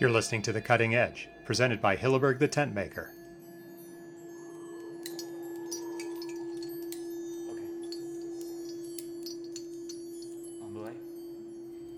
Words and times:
You're 0.00 0.08
listening 0.08 0.40
to 0.42 0.52
The 0.54 0.62
Cutting 0.62 0.94
Edge, 0.94 1.28
presented 1.44 1.82
by 1.82 1.94
Hilleberg 1.94 2.38
the 2.38 2.48
Tent 2.48 2.74
Maker. 2.74 3.12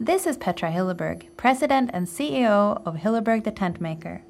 This 0.01 0.27
is 0.27 0.37
Petra 0.37 0.73
Hilleberg, 0.73 1.27
President 1.37 1.91
and 1.93 2.09
CEO 2.09 2.83
of 2.85 2.97
Hilleberg 2.97 3.45
the 3.45 3.53
Tent 3.53 3.81
Maker. 3.81 4.25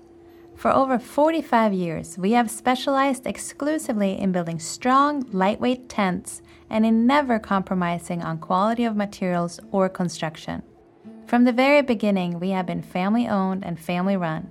For 0.55 0.71
over 0.71 0.99
45 0.99 1.73
years, 1.73 2.19
we 2.19 2.33
have 2.33 2.51
specialized 2.51 3.27
exclusively 3.27 4.19
in 4.19 4.33
building 4.33 4.59
strong, 4.59 5.27
lightweight 5.33 5.89
tents 5.89 6.43
and 6.69 6.85
in 6.85 7.07
never 7.07 7.39
compromising 7.39 8.23
on 8.23 8.37
quality 8.37 8.85
of 8.85 8.97
materials 8.97 9.61
or 9.71 9.89
construction. 9.89 10.63
From 11.33 11.45
the 11.45 11.53
very 11.53 11.81
beginning, 11.81 12.41
we 12.41 12.51
have 12.51 12.67
been 12.67 12.83
family 12.83 13.27
owned 13.27 13.65
and 13.65 13.81
family 13.81 14.19
run. 14.19 14.51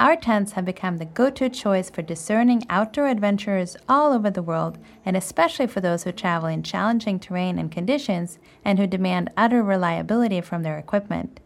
Our 0.00 0.16
tents 0.16 0.52
have 0.52 0.64
become 0.64 0.96
the 0.96 1.04
go 1.04 1.28
to 1.28 1.50
choice 1.50 1.90
for 1.90 2.00
discerning 2.00 2.64
outdoor 2.70 3.08
adventurers 3.08 3.76
all 3.90 4.14
over 4.14 4.30
the 4.30 4.40
world, 4.40 4.78
and 5.04 5.18
especially 5.18 5.66
for 5.66 5.82
those 5.82 6.04
who 6.04 6.12
travel 6.12 6.48
in 6.48 6.62
challenging 6.62 7.20
terrain 7.20 7.58
and 7.58 7.70
conditions 7.70 8.38
and 8.64 8.78
who 8.78 8.86
demand 8.86 9.30
utter 9.36 9.62
reliability 9.62 10.40
from 10.40 10.62
their 10.62 10.78
equipment. 10.78 11.40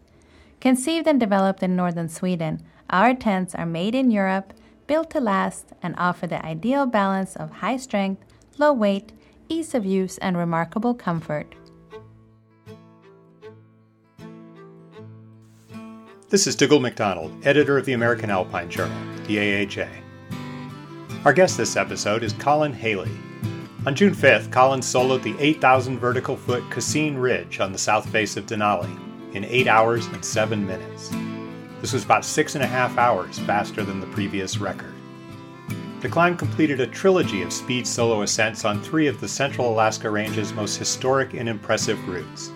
Conceived 0.61 1.09
and 1.09 1.19
developed 1.19 1.61
in 1.61 1.75
northern 1.75 2.07
Sweden, 2.07 2.63
our 2.89 3.13
tents 3.13 3.53
are 3.53 3.65
made 3.65 3.93
in 3.93 4.11
Europe, 4.11 4.53
built 4.87 5.09
to 5.09 5.19
last, 5.19 5.73
and 5.81 5.93
offer 5.97 6.25
the 6.25 6.45
ideal 6.45 6.85
balance 6.85 7.35
of 7.35 7.51
high 7.51 7.75
strength, 7.75 8.23
low 8.57 8.71
weight, 8.71 9.11
ease 9.49 9.75
of 9.75 9.85
use, 9.85 10.17
and 10.19 10.37
remarkable 10.37 10.93
comfort. 10.93 11.53
This 16.33 16.47
is 16.47 16.55
Dougald 16.55 16.81
MacDonald, 16.81 17.45
editor 17.45 17.77
of 17.77 17.85
the 17.85 17.93
American 17.93 18.31
Alpine 18.31 18.67
Journal, 18.67 18.97
the 19.27 19.37
AAJ. 19.37 19.87
Our 21.25 21.31
guest 21.31 21.57
this 21.57 21.75
episode 21.75 22.23
is 22.23 22.33
Colin 22.33 22.73
Haley. 22.73 23.11
On 23.85 23.93
June 23.93 24.15
5th, 24.15 24.51
Colin 24.51 24.79
soloed 24.79 25.21
the 25.21 25.35
8,000 25.37 25.99
vertical 25.99 26.35
foot 26.35 26.63
Cassin 26.71 27.19
Ridge 27.19 27.59
on 27.59 27.71
the 27.71 27.77
south 27.77 28.09
face 28.09 28.35
of 28.35 28.47
Denali 28.47 28.89
in 29.35 29.45
8 29.45 29.67
hours 29.67 30.07
and 30.07 30.25
7 30.25 30.65
minutes. 30.65 31.11
This 31.81 31.93
was 31.93 32.03
about 32.03 32.25
six 32.25 32.55
and 32.55 32.63
a 32.63 32.67
half 32.67 32.97
hours 32.97 33.37
faster 33.37 33.83
than 33.83 33.99
the 33.99 34.07
previous 34.07 34.57
record. 34.57 34.95
The 36.01 36.09
climb 36.09 36.35
completed 36.35 36.79
a 36.79 36.87
trilogy 36.87 37.43
of 37.43 37.53
speed 37.53 37.85
solo 37.85 38.23
ascents 38.23 38.65
on 38.65 38.81
three 38.81 39.05
of 39.05 39.21
the 39.21 39.27
Central 39.27 39.71
Alaska 39.71 40.09
Range's 40.09 40.51
most 40.51 40.77
historic 40.77 41.35
and 41.35 41.47
impressive 41.47 42.07
routes 42.07 42.49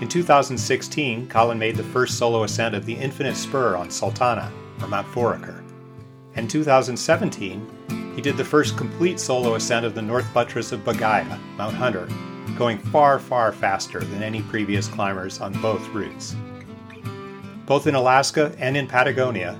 in 0.00 0.08
2016, 0.08 1.28
Colin 1.28 1.58
made 1.58 1.76
the 1.76 1.84
first 1.84 2.18
solo 2.18 2.42
ascent 2.42 2.74
of 2.74 2.84
the 2.84 2.94
Infinite 2.94 3.36
Spur 3.36 3.76
on 3.76 3.90
Sultana, 3.90 4.52
or 4.80 4.88
Mount 4.88 5.06
Foraker. 5.08 5.62
In 6.34 6.48
2017, 6.48 8.12
he 8.16 8.20
did 8.20 8.36
the 8.36 8.44
first 8.44 8.76
complete 8.76 9.20
solo 9.20 9.54
ascent 9.54 9.86
of 9.86 9.94
the 9.94 10.02
North 10.02 10.32
Buttress 10.34 10.72
of 10.72 10.80
Begguya, 10.80 11.38
Mount 11.56 11.76
Hunter, 11.76 12.08
going 12.58 12.78
far, 12.78 13.18
far 13.18 13.52
faster 13.52 14.00
than 14.00 14.22
any 14.22 14.42
previous 14.42 14.88
climbers 14.88 15.40
on 15.40 15.52
both 15.62 15.86
routes. 15.90 16.34
Both 17.64 17.86
in 17.86 17.94
Alaska 17.94 18.54
and 18.58 18.76
in 18.76 18.88
Patagonia, 18.88 19.54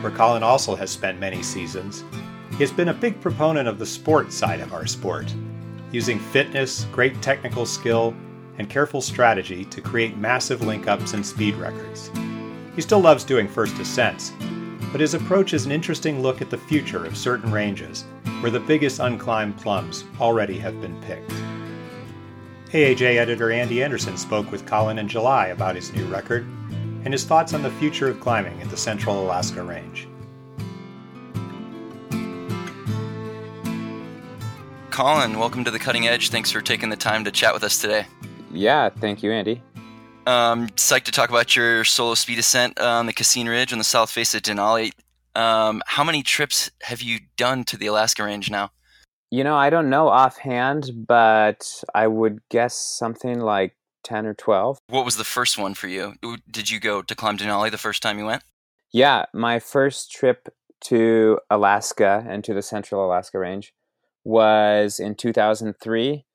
where 0.00 0.12
Colin 0.12 0.42
also 0.42 0.74
has 0.74 0.90
spent 0.90 1.20
many 1.20 1.42
seasons, 1.42 2.04
he 2.50 2.58
has 2.58 2.72
been 2.72 2.88
a 2.88 2.94
big 2.94 3.20
proponent 3.20 3.68
of 3.68 3.78
the 3.78 3.86
sport 3.86 4.32
side 4.32 4.60
of 4.60 4.72
our 4.72 4.86
sport, 4.86 5.32
using 5.92 6.18
fitness, 6.18 6.86
great 6.92 7.20
technical 7.22 7.66
skill, 7.66 8.14
and 8.58 8.70
careful 8.70 9.00
strategy 9.00 9.64
to 9.66 9.80
create 9.80 10.16
massive 10.16 10.62
link 10.62 10.86
ups 10.86 11.12
and 11.12 11.24
speed 11.24 11.54
records. 11.56 12.10
He 12.74 12.82
still 12.82 13.00
loves 13.00 13.24
doing 13.24 13.48
first 13.48 13.78
ascents, 13.78 14.32
but 14.92 15.00
his 15.00 15.14
approach 15.14 15.54
is 15.54 15.66
an 15.66 15.72
interesting 15.72 16.22
look 16.22 16.40
at 16.40 16.50
the 16.50 16.58
future 16.58 17.04
of 17.04 17.16
certain 17.16 17.52
ranges 17.52 18.04
where 18.40 18.50
the 18.50 18.60
biggest 18.60 19.00
unclimbed 19.00 19.56
plums 19.56 20.04
already 20.20 20.58
have 20.58 20.80
been 20.80 21.00
picked. 21.02 21.32
AAJ 22.70 23.16
editor 23.16 23.50
Andy 23.50 23.82
Anderson 23.82 24.16
spoke 24.16 24.50
with 24.50 24.66
Colin 24.66 24.98
in 24.98 25.08
July 25.08 25.48
about 25.48 25.76
his 25.76 25.92
new 25.94 26.04
record 26.06 26.44
and 27.04 27.14
his 27.14 27.24
thoughts 27.24 27.54
on 27.54 27.62
the 27.62 27.70
future 27.70 28.08
of 28.08 28.20
climbing 28.20 28.60
at 28.60 28.68
the 28.68 28.76
Central 28.76 29.24
Alaska 29.24 29.62
Range. 29.62 30.08
Colin, 34.90 35.38
welcome 35.38 35.62
to 35.62 35.70
the 35.70 35.78
Cutting 35.78 36.08
Edge. 36.08 36.30
Thanks 36.30 36.50
for 36.50 36.60
taking 36.60 36.88
the 36.88 36.96
time 36.96 37.24
to 37.24 37.30
chat 37.30 37.54
with 37.54 37.62
us 37.62 37.78
today. 37.78 38.06
Yeah, 38.56 38.88
thank 38.88 39.22
you, 39.22 39.32
Andy. 39.32 39.62
Um, 40.26 40.68
psyched 40.70 41.04
to 41.04 41.12
talk 41.12 41.30
about 41.30 41.54
your 41.54 41.84
solo 41.84 42.14
speed 42.14 42.38
ascent 42.38 42.80
on 42.80 43.06
the 43.06 43.12
Cassin 43.12 43.48
Ridge 43.48 43.72
on 43.72 43.78
the 43.78 43.84
south 43.84 44.10
face 44.10 44.34
of 44.34 44.42
Denali. 44.42 44.90
Um, 45.36 45.82
how 45.86 46.02
many 46.02 46.22
trips 46.22 46.70
have 46.82 47.02
you 47.02 47.20
done 47.36 47.64
to 47.64 47.76
the 47.76 47.86
Alaska 47.86 48.24
Range 48.24 48.50
now? 48.50 48.70
You 49.30 49.44
know, 49.44 49.56
I 49.56 49.70
don't 49.70 49.90
know 49.90 50.08
offhand, 50.08 50.90
but 51.06 51.82
I 51.94 52.06
would 52.06 52.40
guess 52.48 52.76
something 52.76 53.40
like 53.40 53.76
10 54.04 54.26
or 54.26 54.34
12. 54.34 54.78
What 54.88 55.04
was 55.04 55.16
the 55.16 55.24
first 55.24 55.58
one 55.58 55.74
for 55.74 55.88
you? 55.88 56.14
Did 56.50 56.70
you 56.70 56.80
go 56.80 57.02
to 57.02 57.14
climb 57.14 57.36
Denali 57.36 57.70
the 57.70 57.78
first 57.78 58.02
time 58.02 58.18
you 58.18 58.24
went? 58.24 58.42
Yeah, 58.92 59.26
my 59.34 59.58
first 59.58 60.10
trip 60.10 60.48
to 60.84 61.38
Alaska 61.50 62.24
and 62.28 62.42
to 62.44 62.54
the 62.54 62.62
Central 62.62 63.04
Alaska 63.04 63.38
Range 63.38 63.72
was 64.24 64.98
in 64.98 65.14
2003 65.14 66.25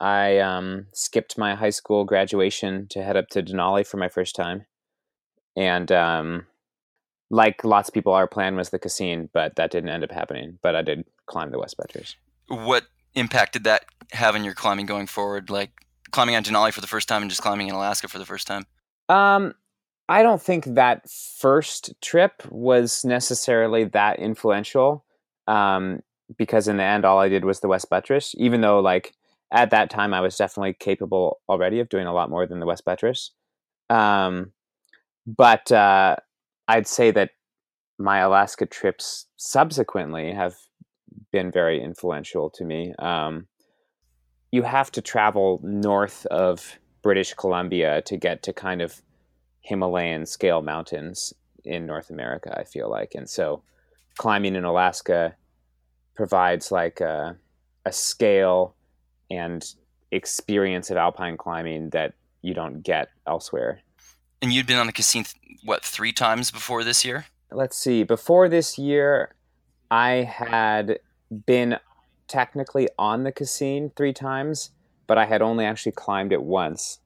I 0.00 0.38
um, 0.38 0.86
skipped 0.92 1.36
my 1.36 1.54
high 1.54 1.70
school 1.70 2.04
graduation 2.04 2.86
to 2.90 3.02
head 3.02 3.16
up 3.16 3.28
to 3.28 3.42
Denali 3.42 3.86
for 3.86 3.98
my 3.98 4.08
first 4.08 4.34
time, 4.34 4.66
and 5.56 5.92
um, 5.92 6.46
like 7.30 7.64
lots 7.64 7.88
of 7.88 7.94
people, 7.94 8.12
our 8.12 8.26
plan 8.26 8.56
was 8.56 8.70
the 8.70 8.78
Cassin, 8.78 9.28
but 9.32 9.56
that 9.56 9.70
didn't 9.70 9.90
end 9.90 10.04
up 10.04 10.10
happening. 10.10 10.58
But 10.62 10.74
I 10.74 10.82
did 10.82 11.04
climb 11.26 11.50
the 11.50 11.58
West 11.58 11.76
Buttress. 11.76 12.16
What 12.48 12.84
impact 13.14 13.52
did 13.52 13.64
that 13.64 13.84
have 14.12 14.34
on 14.34 14.44
your 14.44 14.54
climbing 14.54 14.86
going 14.86 15.06
forward? 15.06 15.50
Like 15.50 15.70
climbing 16.10 16.34
on 16.36 16.42
Denali 16.42 16.72
for 16.72 16.80
the 16.80 16.86
first 16.86 17.08
time 17.08 17.22
and 17.22 17.30
just 17.30 17.42
climbing 17.42 17.68
in 17.68 17.74
Alaska 17.74 18.08
for 18.08 18.18
the 18.18 18.26
first 18.26 18.46
time? 18.46 18.66
Um, 19.08 19.54
I 20.08 20.22
don't 20.22 20.42
think 20.42 20.64
that 20.74 21.08
first 21.08 21.94
trip 22.00 22.42
was 22.50 23.04
necessarily 23.04 23.84
that 23.84 24.18
influential. 24.18 25.04
Um, 25.46 26.00
because 26.36 26.68
in 26.68 26.76
the 26.76 26.84
end, 26.84 27.04
all 27.04 27.18
I 27.18 27.28
did 27.28 27.44
was 27.44 27.60
the 27.60 27.68
West 27.68 27.90
Buttress, 27.90 28.34
even 28.38 28.60
though 28.60 28.80
like 28.80 29.14
at 29.52 29.70
that 29.70 29.90
time 29.90 30.14
I 30.14 30.20
was 30.20 30.36
definitely 30.36 30.74
capable 30.74 31.40
already 31.48 31.80
of 31.80 31.88
doing 31.88 32.06
a 32.06 32.12
lot 32.12 32.30
more 32.30 32.46
than 32.46 32.60
the 32.60 32.66
West 32.66 32.84
Buttress. 32.84 33.32
Um, 33.88 34.52
but 35.26 35.70
uh, 35.72 36.16
I'd 36.68 36.86
say 36.86 37.10
that 37.10 37.30
my 37.98 38.18
Alaska 38.18 38.66
trips 38.66 39.26
subsequently 39.36 40.32
have 40.32 40.54
been 41.32 41.50
very 41.50 41.82
influential 41.82 42.50
to 42.50 42.64
me. 42.64 42.94
Um, 42.98 43.46
you 44.52 44.62
have 44.62 44.90
to 44.92 45.02
travel 45.02 45.60
north 45.62 46.26
of 46.26 46.78
British 47.02 47.34
Columbia 47.34 48.02
to 48.02 48.16
get 48.16 48.42
to 48.44 48.52
kind 48.52 48.82
of 48.82 49.02
Himalayan 49.60 50.26
scale 50.26 50.62
mountains 50.62 51.32
in 51.64 51.86
North 51.86 52.10
America, 52.10 52.56
I 52.58 52.64
feel 52.64 52.90
like. 52.90 53.14
And 53.14 53.28
so 53.28 53.62
climbing 54.16 54.56
in 54.56 54.64
Alaska 54.64 55.36
provides 56.14 56.72
like 56.72 57.00
a, 57.00 57.36
a 57.84 57.92
scale 57.92 58.74
and 59.30 59.64
experience 60.10 60.90
of 60.90 60.96
alpine 60.96 61.36
climbing 61.36 61.90
that 61.90 62.14
you 62.42 62.54
don't 62.54 62.82
get 62.82 63.08
elsewhere. 63.26 63.80
And 64.42 64.52
you'd 64.52 64.66
been 64.66 64.78
on 64.78 64.86
the 64.86 64.92
Cassin, 64.92 65.24
what, 65.64 65.84
three 65.84 66.12
times 66.12 66.50
before 66.50 66.82
this 66.82 67.04
year? 67.04 67.26
Let's 67.52 67.76
see. 67.76 68.04
Before 68.04 68.48
this 68.48 68.78
year, 68.78 69.34
I 69.90 70.22
had 70.22 71.00
been 71.46 71.78
technically 72.26 72.88
on 72.98 73.24
the 73.24 73.32
Cassin 73.32 73.90
three 73.96 74.12
times, 74.12 74.70
but 75.06 75.18
I 75.18 75.26
had 75.26 75.42
only 75.42 75.64
actually 75.64 75.92
climbed 75.92 76.32
it 76.32 76.42
once, 76.42 77.00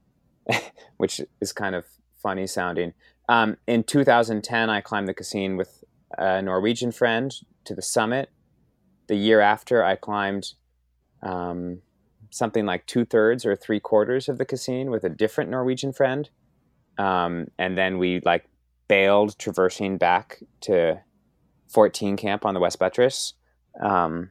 which 0.98 1.20
is 1.40 1.52
kind 1.52 1.74
of 1.74 1.84
funny 2.22 2.46
sounding. 2.46 2.92
Um, 3.28 3.56
in 3.66 3.84
2010, 3.84 4.70
I 4.70 4.80
climbed 4.80 5.08
the 5.08 5.14
Cassin 5.14 5.56
with 5.56 5.82
a 6.16 6.42
Norwegian 6.42 6.92
friend 6.92 7.34
to 7.64 7.74
the 7.74 7.82
summit. 7.82 8.28
The 9.06 9.16
year 9.16 9.40
after, 9.40 9.82
I 9.82 9.96
climbed 9.96 10.52
um, 11.22 11.80
something 12.34 12.66
like 12.66 12.84
two 12.86 13.04
thirds 13.04 13.46
or 13.46 13.54
three 13.54 13.78
quarters 13.78 14.28
of 14.28 14.38
the 14.38 14.44
Cassin 14.44 14.90
with 14.90 15.04
a 15.04 15.08
different 15.08 15.50
Norwegian 15.50 15.92
friend. 15.92 16.28
Um, 16.98 17.46
and 17.58 17.78
then 17.78 17.98
we 17.98 18.20
like 18.24 18.48
bailed 18.88 19.38
traversing 19.38 19.98
back 19.98 20.42
to 20.62 21.00
14 21.68 22.16
camp 22.16 22.44
on 22.44 22.54
the 22.54 22.58
West 22.58 22.80
Buttress. 22.80 23.34
Um, 23.80 24.30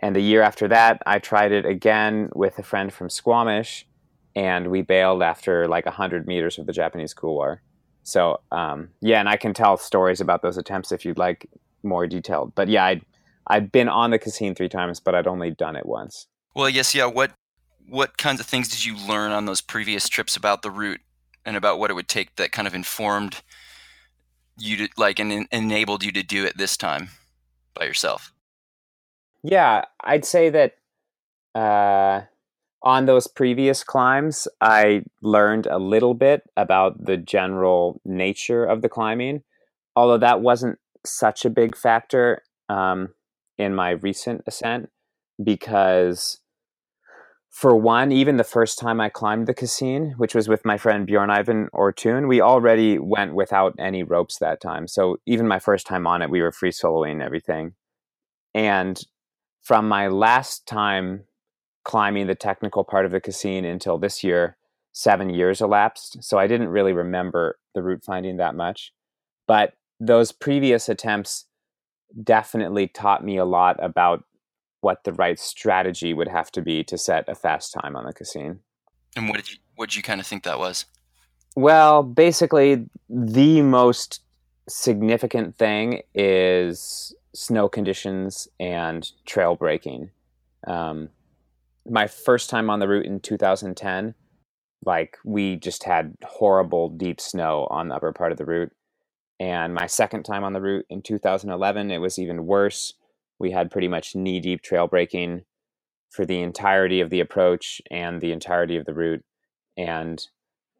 and 0.00 0.16
the 0.16 0.22
year 0.22 0.40
after 0.40 0.66
that, 0.68 1.02
I 1.04 1.18
tried 1.18 1.52
it 1.52 1.66
again 1.66 2.30
with 2.34 2.58
a 2.58 2.62
friend 2.62 2.90
from 2.90 3.10
Squamish, 3.10 3.86
and 4.34 4.70
we 4.70 4.80
bailed 4.80 5.22
after 5.22 5.68
like 5.68 5.84
100 5.84 6.26
meters 6.26 6.58
of 6.58 6.64
the 6.64 6.72
Japanese 6.72 7.12
couloir. 7.12 7.60
So, 8.02 8.40
um, 8.50 8.88
yeah, 9.02 9.20
and 9.20 9.28
I 9.28 9.36
can 9.36 9.52
tell 9.52 9.76
stories 9.76 10.22
about 10.22 10.40
those 10.40 10.56
attempts 10.56 10.90
if 10.90 11.04
you'd 11.04 11.18
like 11.18 11.50
more 11.82 12.06
detailed. 12.06 12.54
But 12.54 12.68
yeah, 12.68 12.86
I'd, 12.86 13.04
I'd 13.46 13.70
been 13.70 13.90
on 13.90 14.10
the 14.10 14.18
Cassin 14.18 14.54
three 14.54 14.70
times, 14.70 15.00
but 15.00 15.14
I'd 15.14 15.26
only 15.26 15.50
done 15.50 15.76
it 15.76 15.84
once. 15.84 16.26
Well, 16.54 16.68
yes, 16.68 16.94
yeah. 16.94 17.06
What 17.06 17.32
what 17.88 18.18
kinds 18.18 18.40
of 18.40 18.46
things 18.46 18.68
did 18.68 18.84
you 18.84 18.96
learn 18.96 19.32
on 19.32 19.46
those 19.46 19.60
previous 19.60 20.08
trips 20.08 20.36
about 20.36 20.62
the 20.62 20.70
route 20.70 21.00
and 21.44 21.56
about 21.56 21.78
what 21.78 21.90
it 21.90 21.94
would 21.94 22.08
take 22.08 22.36
that 22.36 22.52
kind 22.52 22.68
of 22.68 22.74
informed 22.74 23.42
you 24.58 24.76
to 24.76 24.88
like 24.96 25.18
and 25.18 25.46
enabled 25.50 26.04
you 26.04 26.12
to 26.12 26.22
do 26.22 26.44
it 26.44 26.56
this 26.56 26.76
time 26.76 27.08
by 27.74 27.84
yourself? 27.84 28.32
Yeah, 29.42 29.84
I'd 30.02 30.24
say 30.24 30.50
that 30.50 30.74
uh, 31.54 32.22
on 32.82 33.06
those 33.06 33.26
previous 33.26 33.82
climbs, 33.82 34.46
I 34.60 35.02
learned 35.20 35.66
a 35.66 35.78
little 35.78 36.14
bit 36.14 36.42
about 36.56 37.04
the 37.04 37.16
general 37.16 38.00
nature 38.04 38.64
of 38.64 38.82
the 38.82 38.88
climbing, 38.88 39.42
although 39.96 40.18
that 40.18 40.40
wasn't 40.40 40.78
such 41.04 41.44
a 41.44 41.50
big 41.50 41.76
factor 41.76 42.42
um, 42.68 43.10
in 43.58 43.74
my 43.74 43.90
recent 43.90 44.42
ascent 44.46 44.90
because 45.42 46.38
for 47.52 47.76
one, 47.76 48.12
even 48.12 48.38
the 48.38 48.44
first 48.44 48.78
time 48.78 48.98
I 48.98 49.10
climbed 49.10 49.46
the 49.46 49.52
Cassin, 49.52 50.14
which 50.16 50.34
was 50.34 50.48
with 50.48 50.64
my 50.64 50.78
friend 50.78 51.06
Bjørn-Eivind 51.06 51.68
Årtun, 51.74 52.26
we 52.26 52.40
already 52.40 52.98
went 52.98 53.34
without 53.34 53.74
any 53.78 54.02
ropes 54.02 54.38
that 54.38 54.58
time. 54.60 54.88
So 54.88 55.18
even 55.26 55.46
my 55.46 55.58
first 55.58 55.86
time 55.86 56.06
on 56.06 56.22
it, 56.22 56.30
we 56.30 56.40
were 56.40 56.50
free 56.50 56.72
soloing 56.72 57.22
everything. 57.22 57.74
And 58.54 58.98
from 59.60 59.86
my 59.86 60.08
last 60.08 60.66
time 60.66 61.24
climbing 61.84 62.26
the 62.26 62.34
technical 62.34 62.84
part 62.84 63.04
of 63.04 63.12
the 63.12 63.20
Cassin 63.20 63.66
until 63.66 63.98
this 63.98 64.24
year, 64.24 64.56
seven 64.94 65.28
years 65.28 65.60
elapsed. 65.60 66.24
So 66.24 66.38
I 66.38 66.46
didn't 66.46 66.68
really 66.68 66.94
remember 66.94 67.58
the 67.74 67.82
route 67.82 68.02
finding 68.02 68.38
that 68.38 68.54
much. 68.54 68.92
But 69.46 69.74
those 70.00 70.32
previous 70.32 70.88
attempts 70.88 71.46
definitely 72.24 72.88
taught 72.88 73.22
me 73.22 73.36
a 73.36 73.44
lot 73.44 73.76
about 73.84 74.24
what 74.82 75.04
the 75.04 75.12
right 75.12 75.38
strategy 75.38 76.12
would 76.12 76.28
have 76.28 76.50
to 76.52 76.60
be 76.60 76.84
to 76.84 76.98
set 76.98 77.28
a 77.28 77.34
fast 77.34 77.72
time 77.72 77.96
on 77.96 78.04
the 78.04 78.12
Cassin. 78.12 78.60
And 79.16 79.28
what 79.28 79.36
did 79.36 79.50
you 79.50 79.56
what 79.76 79.88
did 79.88 79.96
you 79.96 80.02
kind 80.02 80.20
of 80.20 80.26
think 80.26 80.42
that 80.42 80.58
was? 80.58 80.84
Well, 81.56 82.02
basically 82.02 82.86
the 83.08 83.62
most 83.62 84.20
significant 84.68 85.56
thing 85.56 86.02
is 86.14 87.14
snow 87.34 87.68
conditions 87.68 88.48
and 88.60 89.10
trail 89.24 89.54
breaking. 89.54 90.10
Um, 90.66 91.08
my 91.88 92.06
first 92.06 92.50
time 92.50 92.70
on 92.70 92.78
the 92.78 92.88
route 92.88 93.06
in 93.06 93.20
2010, 93.20 94.14
like 94.84 95.16
we 95.24 95.56
just 95.56 95.84
had 95.84 96.16
horrible 96.24 96.88
deep 96.88 97.20
snow 97.20 97.66
on 97.70 97.88
the 97.88 97.96
upper 97.96 98.12
part 98.12 98.32
of 98.32 98.38
the 98.38 98.44
route. 98.44 98.72
And 99.40 99.74
my 99.74 99.86
second 99.86 100.24
time 100.24 100.44
on 100.44 100.52
the 100.52 100.60
route 100.60 100.86
in 100.88 101.02
2011, 101.02 101.90
it 101.90 101.98
was 101.98 102.18
even 102.18 102.46
worse 102.46 102.94
we 103.42 103.50
had 103.50 103.70
pretty 103.70 103.88
much 103.88 104.14
knee 104.14 104.40
deep 104.40 104.62
trail 104.62 104.86
breaking 104.86 105.42
for 106.10 106.24
the 106.24 106.40
entirety 106.40 107.00
of 107.00 107.10
the 107.10 107.20
approach 107.20 107.82
and 107.90 108.20
the 108.20 108.32
entirety 108.32 108.76
of 108.76 108.86
the 108.86 108.94
route. 108.94 109.24
And 109.76 110.24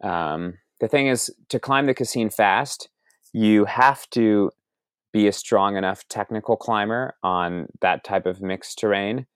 um, 0.03 0.55
the 0.81 0.89
thing 0.89 1.09
is, 1.09 1.31
to 1.49 1.59
climb 1.59 1.87
the 1.87 1.95
Cassin 1.95 2.31
fast, 2.31 2.89
you 3.33 3.65
have 3.65 4.09
to 4.11 4.51
be 5.13 5.27
a 5.27 5.33
strong 5.33 5.77
enough 5.77 6.07
technical 6.09 6.57
climber 6.57 7.15
on 7.23 7.67
that 7.81 8.05
type 8.05 8.27
of 8.27 8.41
mixed 8.41 8.79
terrain 8.79 9.27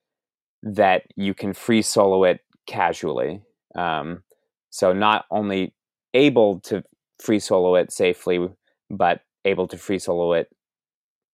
that 0.62 1.02
you 1.16 1.34
can 1.34 1.52
free 1.52 1.82
solo 1.82 2.24
it 2.24 2.40
casually. 2.66 3.42
Um, 3.74 4.22
so 4.70 4.92
not 4.92 5.26
only 5.30 5.74
able 6.14 6.60
to 6.60 6.82
free 7.20 7.40
solo 7.40 7.74
it 7.74 7.92
safely, 7.92 8.48
but 8.90 9.20
able 9.44 9.68
to 9.68 9.78
free 9.78 9.98
solo 9.98 10.32
it 10.32 10.48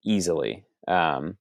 easily. 0.05 0.65
Um, 0.89 1.39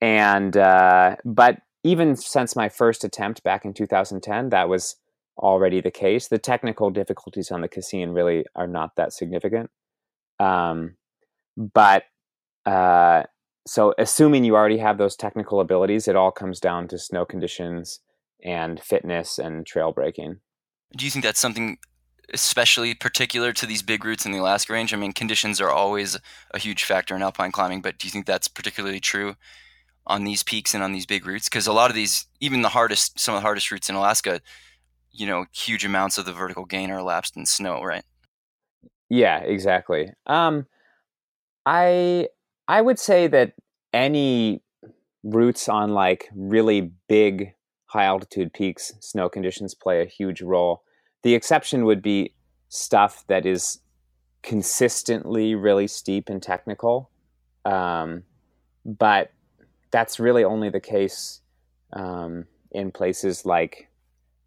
and 0.00 0.56
uh, 0.56 1.16
but 1.24 1.58
even 1.82 2.16
since 2.16 2.56
my 2.56 2.68
first 2.68 3.04
attempt 3.04 3.42
back 3.42 3.64
in 3.64 3.74
2010, 3.74 4.50
that 4.50 4.68
was 4.68 4.96
already 5.38 5.80
the 5.80 5.90
case. 5.90 6.28
The 6.28 6.38
technical 6.38 6.90
difficulties 6.90 7.50
on 7.50 7.60
the 7.60 7.68
Cassin 7.68 8.12
really 8.12 8.44
are 8.54 8.66
not 8.66 8.96
that 8.96 9.12
significant. 9.12 9.70
Um, 10.38 10.96
but 11.56 12.04
uh, 12.66 13.24
so, 13.66 13.94
assuming 13.98 14.44
you 14.44 14.56
already 14.56 14.78
have 14.78 14.98
those 14.98 15.16
technical 15.16 15.60
abilities, 15.60 16.08
it 16.08 16.16
all 16.16 16.30
comes 16.30 16.60
down 16.60 16.88
to 16.88 16.98
snow 16.98 17.24
conditions 17.24 18.00
and 18.42 18.80
fitness 18.80 19.38
and 19.38 19.66
trail 19.66 19.92
breaking. 19.92 20.40
Do 20.96 21.04
you 21.04 21.10
think 21.10 21.24
that's 21.24 21.40
something 21.40 21.78
especially 22.32 22.94
particular 22.94 23.52
to 23.52 23.66
these 23.66 23.82
big 23.82 24.04
routes 24.04 24.24
in 24.24 24.32
the 24.32 24.38
Alaska 24.38 24.72
Range? 24.72 24.92
I 24.94 24.96
mean, 24.96 25.12
conditions 25.12 25.60
are 25.60 25.70
always 25.70 26.18
a 26.52 26.58
huge 26.58 26.84
factor 26.84 27.14
in 27.14 27.22
alpine 27.22 27.52
climbing, 27.52 27.82
but 27.82 27.98
do 27.98 28.06
you 28.06 28.10
think 28.10 28.26
that's 28.26 28.48
particularly 28.48 29.00
true 29.00 29.36
on 30.06 30.24
these 30.24 30.42
peaks 30.42 30.74
and 30.74 30.82
on 30.82 30.92
these 30.92 31.06
big 31.06 31.26
routes 31.26 31.48
because 31.48 31.66
a 31.66 31.72
lot 31.72 31.90
of 31.90 31.96
these 31.96 32.26
even 32.40 32.62
the 32.62 32.68
hardest 32.68 33.18
some 33.18 33.34
of 33.34 33.40
the 33.40 33.42
hardest 33.42 33.70
routes 33.70 33.88
in 33.88 33.94
alaska 33.94 34.40
you 35.12 35.26
know 35.26 35.44
huge 35.52 35.84
amounts 35.84 36.18
of 36.18 36.24
the 36.24 36.32
vertical 36.32 36.64
gain 36.64 36.90
are 36.90 36.98
elapsed 36.98 37.36
in 37.36 37.46
snow 37.46 37.82
right? 37.82 38.04
Yeah 39.08 39.38
exactly. 39.38 40.10
Um 40.26 40.66
i 41.66 42.26
i 42.68 42.80
would 42.80 42.98
say 42.98 43.26
that 43.26 43.52
any 43.92 44.62
routes 45.22 45.68
on 45.68 45.90
like 45.90 46.28
really 46.34 46.92
big 47.08 47.52
high 47.86 48.04
altitude 48.04 48.52
peaks 48.52 48.94
snow 49.00 49.28
conditions 49.28 49.74
play 49.74 50.00
a 50.00 50.06
huge 50.06 50.40
role. 50.40 50.82
The 51.22 51.34
exception 51.34 51.84
would 51.84 52.00
be 52.00 52.34
stuff 52.68 53.24
that 53.26 53.44
is 53.44 53.80
consistently 54.42 55.54
really 55.54 55.86
steep 55.86 56.30
and 56.30 56.42
technical 56.42 57.10
um, 57.64 58.22
but 58.84 59.32
that's 59.90 60.20
really 60.20 60.44
only 60.44 60.70
the 60.70 60.80
case 60.80 61.40
um, 61.92 62.46
in 62.70 62.90
places 62.90 63.44
like 63.44 63.88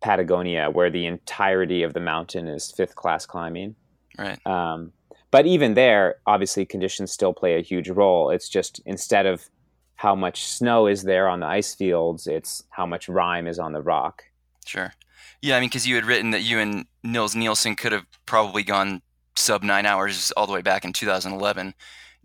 Patagonia, 0.01 0.69
where 0.69 0.89
the 0.89 1.05
entirety 1.05 1.83
of 1.83 1.93
the 1.93 1.99
mountain 1.99 2.47
is 2.47 2.71
fifth 2.71 2.95
class 2.95 3.25
climbing. 3.25 3.75
Right. 4.17 4.45
Um, 4.45 4.91
but 5.31 5.45
even 5.45 5.73
there, 5.73 6.17
obviously, 6.27 6.65
conditions 6.65 7.11
still 7.11 7.33
play 7.33 7.57
a 7.57 7.63
huge 7.63 7.89
role. 7.89 8.29
It's 8.29 8.47
just 8.47 8.81
instead 8.85 9.25
of 9.25 9.49
how 9.95 10.15
much 10.15 10.45
snow 10.45 10.87
is 10.87 11.03
there 11.03 11.27
on 11.27 11.39
the 11.39 11.45
ice 11.45 11.73
fields, 11.73 12.27
it's 12.27 12.63
how 12.69 12.85
much 12.85 13.07
rime 13.09 13.47
is 13.47 13.59
on 13.59 13.73
the 13.73 13.81
rock. 13.81 14.23
Sure. 14.65 14.93
Yeah, 15.41 15.57
I 15.57 15.59
mean, 15.59 15.69
because 15.69 15.87
you 15.87 15.95
had 15.95 16.05
written 16.05 16.31
that 16.31 16.43
you 16.43 16.59
and 16.59 16.85
Nils 17.03 17.35
Nielsen 17.35 17.75
could 17.75 17.91
have 17.91 18.05
probably 18.25 18.63
gone 18.63 19.01
sub 19.35 19.63
nine 19.63 19.85
hours 19.85 20.31
all 20.37 20.45
the 20.45 20.53
way 20.53 20.61
back 20.61 20.85
in 20.85 20.93
2011. 20.93 21.73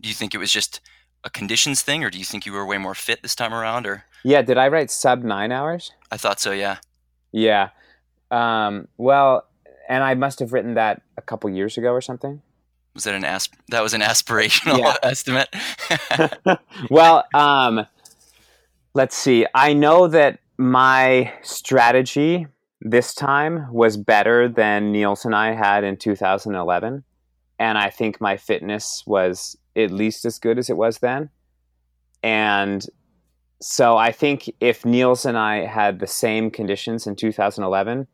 Do 0.01 0.09
you 0.09 0.15
think 0.15 0.33
it 0.33 0.37
was 0.37 0.51
just 0.51 0.81
a 1.23 1.29
conditions 1.29 1.81
thing, 1.81 2.03
or 2.03 2.09
do 2.09 2.17
you 2.17 2.25
think 2.25 2.45
you 2.45 2.53
were 2.53 2.65
way 2.65 2.77
more 2.77 2.95
fit 2.95 3.21
this 3.21 3.35
time 3.35 3.53
around? 3.53 3.85
Or 3.85 4.05
yeah, 4.23 4.41
did 4.41 4.57
I 4.57 4.67
write 4.67 4.91
sub 4.91 5.23
nine 5.23 5.51
hours? 5.51 5.91
I 6.11 6.17
thought 6.17 6.39
so. 6.39 6.51
Yeah. 6.51 6.77
Yeah. 7.31 7.69
Um, 8.31 8.87
well, 8.97 9.45
and 9.87 10.03
I 10.03 10.13
must 10.13 10.39
have 10.39 10.53
written 10.53 10.75
that 10.75 11.01
a 11.17 11.21
couple 11.21 11.49
years 11.49 11.77
ago 11.77 11.91
or 11.91 12.01
something. 12.01 12.41
Was 12.93 13.03
that 13.03 13.15
an 13.15 13.23
asp- 13.23 13.55
that 13.69 13.81
was 13.81 13.93
an 13.93 14.01
aspirational 14.01 14.79
yeah. 14.79 14.95
estimate? 15.03 15.49
well, 16.89 17.25
um, 17.33 17.85
let's 18.93 19.15
see. 19.15 19.45
I 19.53 19.73
know 19.73 20.07
that 20.07 20.39
my 20.57 21.33
strategy 21.41 22.47
this 22.81 23.13
time 23.13 23.71
was 23.73 23.97
better 23.97 24.47
than 24.47 24.91
Niels 24.91 25.25
and 25.25 25.35
I 25.35 25.53
had 25.53 25.83
in 25.83 25.97
2011, 25.97 27.03
and 27.59 27.77
I 27.77 27.89
think 27.89 28.21
my 28.21 28.37
fitness 28.37 29.03
was 29.05 29.57
at 29.79 29.91
least 29.91 30.25
as 30.25 30.39
good 30.39 30.57
as 30.57 30.69
it 30.69 30.77
was 30.77 30.99
then. 30.99 31.29
And 32.23 32.85
so 33.61 33.97
I 33.97 34.11
think 34.11 34.51
if 34.59 34.85
Niels 34.85 35.25
and 35.25 35.37
I 35.37 35.65
had 35.65 35.99
the 35.99 36.07
same 36.07 36.51
conditions 36.51 37.07
in 37.07 37.15
2011, 37.15 38.07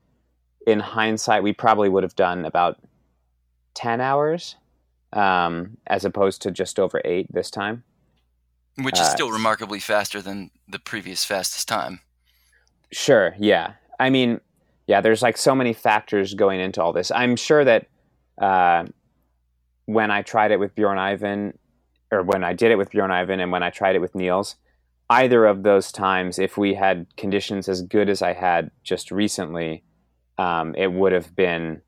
in 0.68 0.80
hindsight, 0.80 1.44
we 1.44 1.54
probably 1.54 1.90
would 1.90 2.04
have 2.04 2.16
done 2.16 2.46
about 2.46 2.80
10 3.76 4.02
hours 4.02 4.56
um, 5.14 5.78
as 5.88 6.06
opposed 6.06 6.42
to 6.44 6.52
just 6.52 6.80
over 6.80 7.02
eight 7.06 7.28
this 7.32 7.52
time. 7.52 7.84
Which 8.78 8.96
is 8.96 9.08
uh, 9.08 9.12
still 9.12 9.32
remarkably 9.32 9.80
faster 9.80 10.22
than 10.22 10.52
the 10.68 10.80
previous 10.80 11.24
fastest 11.24 11.68
time. 11.68 12.02
Sure, 12.92 13.36
yeah. 13.40 13.74
I 14.00 14.10
mean, 14.10 14.42
yeah, 14.88 15.02
there's 15.02 15.22
like 15.22 15.38
so 15.38 15.56
many 15.56 15.74
factors 15.74 16.34
going 16.34 16.60
into 16.60 16.82
all 16.82 16.92
this. 16.92 17.12
I'm 17.12 17.36
sure 17.36 17.64
that 17.64 17.88
uh, 18.38 18.86
when 19.86 20.12
I 20.12 20.22
tried 20.22 20.52
it 20.52 20.60
with 20.60 20.76
Bjørn-Eivind, 20.76 21.54
or 22.12 22.24
when 22.24 22.44
I 22.44 22.54
did 22.54 22.72
it 22.72 22.78
with 22.78 22.92
Bjørn-Eivind, 22.92 23.42
and 23.42 23.52
when 23.52 23.64
I 23.64 23.70
tried 23.70 23.96
it 23.96 24.02
with 24.02 24.16
Niels, 24.16 24.56
either 25.10 25.46
of 25.46 25.64
those 25.64 25.92
times, 25.92 26.40
if 26.40 26.58
we 26.58 26.74
had 26.74 27.08
conditions 27.18 27.70
as 27.70 27.82
good 27.82 28.10
as 28.10 28.22
I 28.22 28.34
had 28.34 28.72
just 28.84 29.12
recently, 29.12 29.84
um, 30.38 30.76
it 30.76 30.92
would 30.92 31.12
have 31.12 31.36
been 31.36 31.82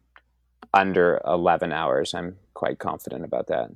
under 0.74 1.22
11 1.26 1.72
hours. 1.72 2.14
I'm 2.14 2.38
quite 2.54 2.80
confident 2.80 3.26
about 3.26 3.48
that. 3.48 3.70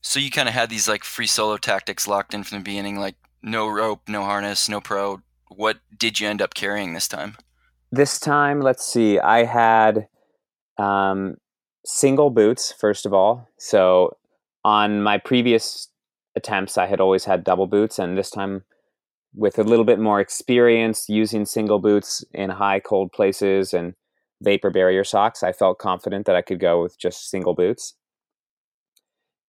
So 0.00 0.18
you 0.18 0.30
kind 0.30 0.48
of 0.48 0.54
had 0.54 0.70
these 0.70 0.88
like 0.88 1.04
free 1.04 1.26
solo 1.26 1.58
tactics 1.58 2.08
locked 2.08 2.32
in 2.32 2.42
from 2.42 2.58
the 2.58 2.64
beginning, 2.64 2.98
like 2.98 3.16
no 3.42 3.68
rope, 3.68 4.08
no 4.08 4.24
harness, 4.24 4.68
no 4.68 4.80
pro. 4.80 5.20
What 5.48 5.78
did 5.96 6.20
you 6.20 6.28
end 6.28 6.40
up 6.40 6.54
carrying 6.54 6.94
this 6.94 7.08
time? 7.08 7.36
This 7.92 8.18
time, 8.18 8.60
let's 8.60 8.86
see, 8.86 9.18
I 9.18 9.44
had 9.44 10.06
um, 10.78 11.36
single 11.84 12.30
boots, 12.30 12.72
first 12.72 13.06
of 13.06 13.14
all. 13.14 13.48
So 13.58 14.16
on 14.64 15.02
my 15.02 15.18
previous 15.18 15.88
attempts, 16.36 16.78
I 16.78 16.86
had 16.86 17.00
always 17.00 17.24
had 17.24 17.44
double 17.44 17.66
boots, 17.66 17.98
and 17.98 18.16
this 18.16 18.30
time, 18.30 18.64
with 19.34 19.58
a 19.58 19.64
little 19.64 19.84
bit 19.84 19.98
more 19.98 20.20
experience 20.20 21.08
using 21.08 21.46
single 21.46 21.78
boots 21.78 22.24
in 22.32 22.50
high 22.50 22.80
cold 22.80 23.12
places 23.12 23.72
and 23.74 23.94
vapor 24.42 24.70
barrier 24.70 25.04
socks, 25.04 25.42
I 25.42 25.52
felt 25.52 25.78
confident 25.78 26.26
that 26.26 26.36
I 26.36 26.42
could 26.42 26.60
go 26.60 26.82
with 26.82 26.98
just 26.98 27.30
single 27.30 27.54
boots. 27.54 27.94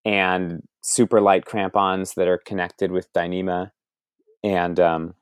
and 0.06 0.64
super 0.82 1.22
light 1.22 1.46
crampons 1.46 2.16
that 2.16 2.28
are 2.28 2.40
connected 2.40 2.92
with 2.92 3.12
Dyneema, 3.14 3.72
and 4.44 4.80
um, 4.80 5.14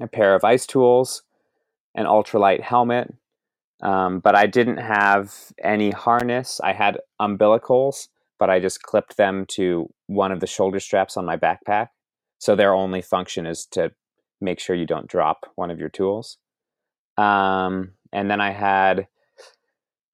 a 0.00 0.06
pair 0.06 0.34
of 0.34 0.44
ice 0.44 0.66
tools, 0.66 1.22
an 1.94 2.06
ultralight 2.06 2.60
helmet. 2.62 3.14
Um, 3.82 4.20
but 4.20 4.34
I 4.34 4.46
didn't 4.46 4.78
have 4.78 5.34
any 5.62 5.90
harness. 5.90 6.60
I 6.62 6.72
had 6.72 6.98
umbilicals, 7.20 8.08
but 8.38 8.50
I 8.50 8.58
just 8.58 8.82
clipped 8.82 9.16
them 9.16 9.46
to 9.50 9.88
one 10.06 10.32
of 10.32 10.40
the 10.40 10.46
shoulder 10.46 10.80
straps 10.80 11.16
on 11.16 11.24
my 11.24 11.36
backpack. 11.36 11.88
So 12.38 12.56
their 12.56 12.74
only 12.74 13.02
function 13.02 13.46
is 13.46 13.66
to 13.72 13.92
make 14.40 14.60
sure 14.60 14.76
you 14.76 14.86
don't 14.86 15.08
drop 15.08 15.46
one 15.56 15.70
of 15.70 15.78
your 15.78 15.88
tools. 15.88 16.38
Um, 17.16 17.92
and 18.12 18.30
then 18.30 18.40
I 18.40 18.50
had 18.50 19.06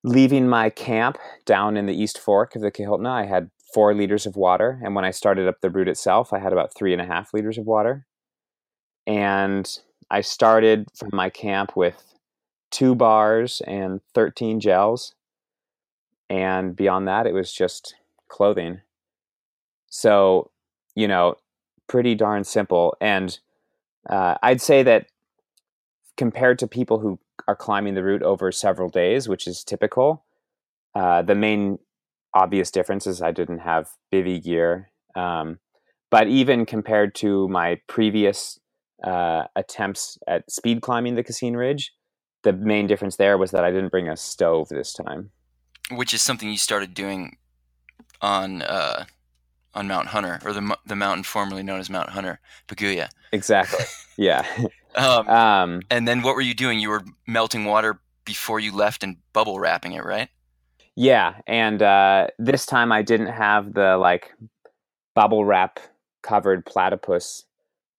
leaving 0.03 0.49
my 0.49 0.71
camp 0.71 1.19
down 1.47 1.77
in 1.77 1.87
the 1.87 1.95
East 1.95 2.19
Fork 2.19 2.55
of 2.55 2.63
the 2.63 2.71
Kahiltna, 2.71 3.09
I 3.09 3.27
had 3.27 3.51
four 3.73 3.95
liters 3.95 4.27
of 4.27 4.37
water. 4.37 4.81
And 4.85 4.95
when 4.95 5.05
I 5.05 5.11
started 5.11 5.49
up 5.49 5.61
the 5.61 5.71
route 5.71 5.89
itself, 5.89 6.33
I 6.33 6.39
had 6.39 6.53
about 6.53 6.75
three 6.77 6.93
and 6.93 7.03
a 7.03 7.07
half 7.07 7.35
liters 7.35 7.59
of 7.59 7.65
water. 7.65 8.07
And 9.07 9.69
I 10.11 10.21
started 10.21 10.87
from 10.97 11.11
my 11.13 11.31
camp 11.31 11.75
with 11.75 12.14
two 12.75 12.97
bars 12.97 13.63
and 13.69 14.01
13 14.15 14.59
gels. 14.59 15.15
And 16.29 16.75
beyond 16.75 17.07
that, 17.07 17.25
it 17.25 17.33
was 17.33 17.53
just 17.53 17.95
clothing. 18.29 18.81
So, 19.89 20.51
you 20.97 21.07
know, 21.07 21.37
pretty 21.87 22.17
darn 22.17 22.43
simple. 22.43 22.97
And 23.01 23.39
uh, 24.11 24.35
I'd 24.43 24.61
say 24.61 24.83
that 24.83 25.07
compared 26.17 26.59
to 26.59 26.67
people 26.67 26.99
who 26.99 27.21
are 27.47 27.55
climbing 27.55 27.95
the 27.95 28.03
route 28.03 28.25
over 28.25 28.51
several 28.51 28.89
days, 28.89 29.29
which 29.29 29.47
is 29.47 29.63
typical, 29.63 30.25
uh, 30.97 31.23
the 31.23 31.37
main 31.37 31.79
obvious 32.35 32.73
difference 32.73 33.07
is 33.07 33.23
I 33.23 33.31
didn't 33.31 33.61
have 33.61 33.91
bivy 34.13 34.43
gear. 34.43 34.91
Um, 35.15 35.61
but 36.11 36.27
even 36.27 36.67
compared 36.67 37.15
to 37.17 37.47
my 37.49 37.81
previous 37.87 38.59
uh, 39.05 39.45
attempts 39.55 40.19
at 40.27 40.51
speed 40.51 40.81
climbing 40.81 41.15
the 41.15 41.23
Cassin 41.23 41.57
Ridge, 41.57 41.93
the 42.45 42.53
main 42.53 42.87
difference 42.87 43.17
there 43.17 43.37
was 43.37 43.51
that 43.51 43.65
I 43.65 43.71
didn't 43.71 43.91
bring 43.91 44.09
a 44.09 44.17
stove 44.17 44.69
this 44.69 44.93
time. 44.93 45.31
Which 45.91 46.15
is 46.15 46.23
something 46.23 46.49
you 46.49 46.57
started 46.57 46.95
doing 46.95 47.37
on 48.21 48.63
uh, 48.63 49.05
on 49.75 49.89
Mount 49.89 50.09
Hunter, 50.09 50.41
or 50.45 50.53
the 50.53 50.77
the 50.87 50.97
mountain 50.97 51.25
formerly 51.25 51.63
known 51.63 51.81
as 51.81 51.91
Mount 51.91 52.11
Hunter, 52.11 52.41
Begguya. 52.69 53.09
Exactly. 53.33 53.85
Yeah. 54.17 54.47
um, 54.95 55.29
um, 55.29 55.83
and 55.91 56.07
then 56.07 56.23
what 56.23 56.37
were 56.37 56.41
you 56.41 56.55
doing? 56.55 56.79
You 56.79 56.91
were 56.91 57.03
melting 57.27 57.65
water 57.65 57.99
before 58.25 58.61
you 58.61 58.73
left 58.73 59.03
and 59.03 59.17
bubble 59.33 59.59
wrapping 59.59 59.91
it, 59.91 60.05
right? 60.05 60.29
Yeah, 60.95 61.41
and 61.49 61.83
uh, 61.83 62.29
this 62.39 62.65
time 62.65 62.93
I 62.93 63.03
didn't 63.03 63.27
have 63.33 63.75
the 63.75 63.97
like 63.97 64.33
bubble 65.15 65.45
wrap 65.45 65.81
covered 66.23 66.65
platypus 66.65 67.45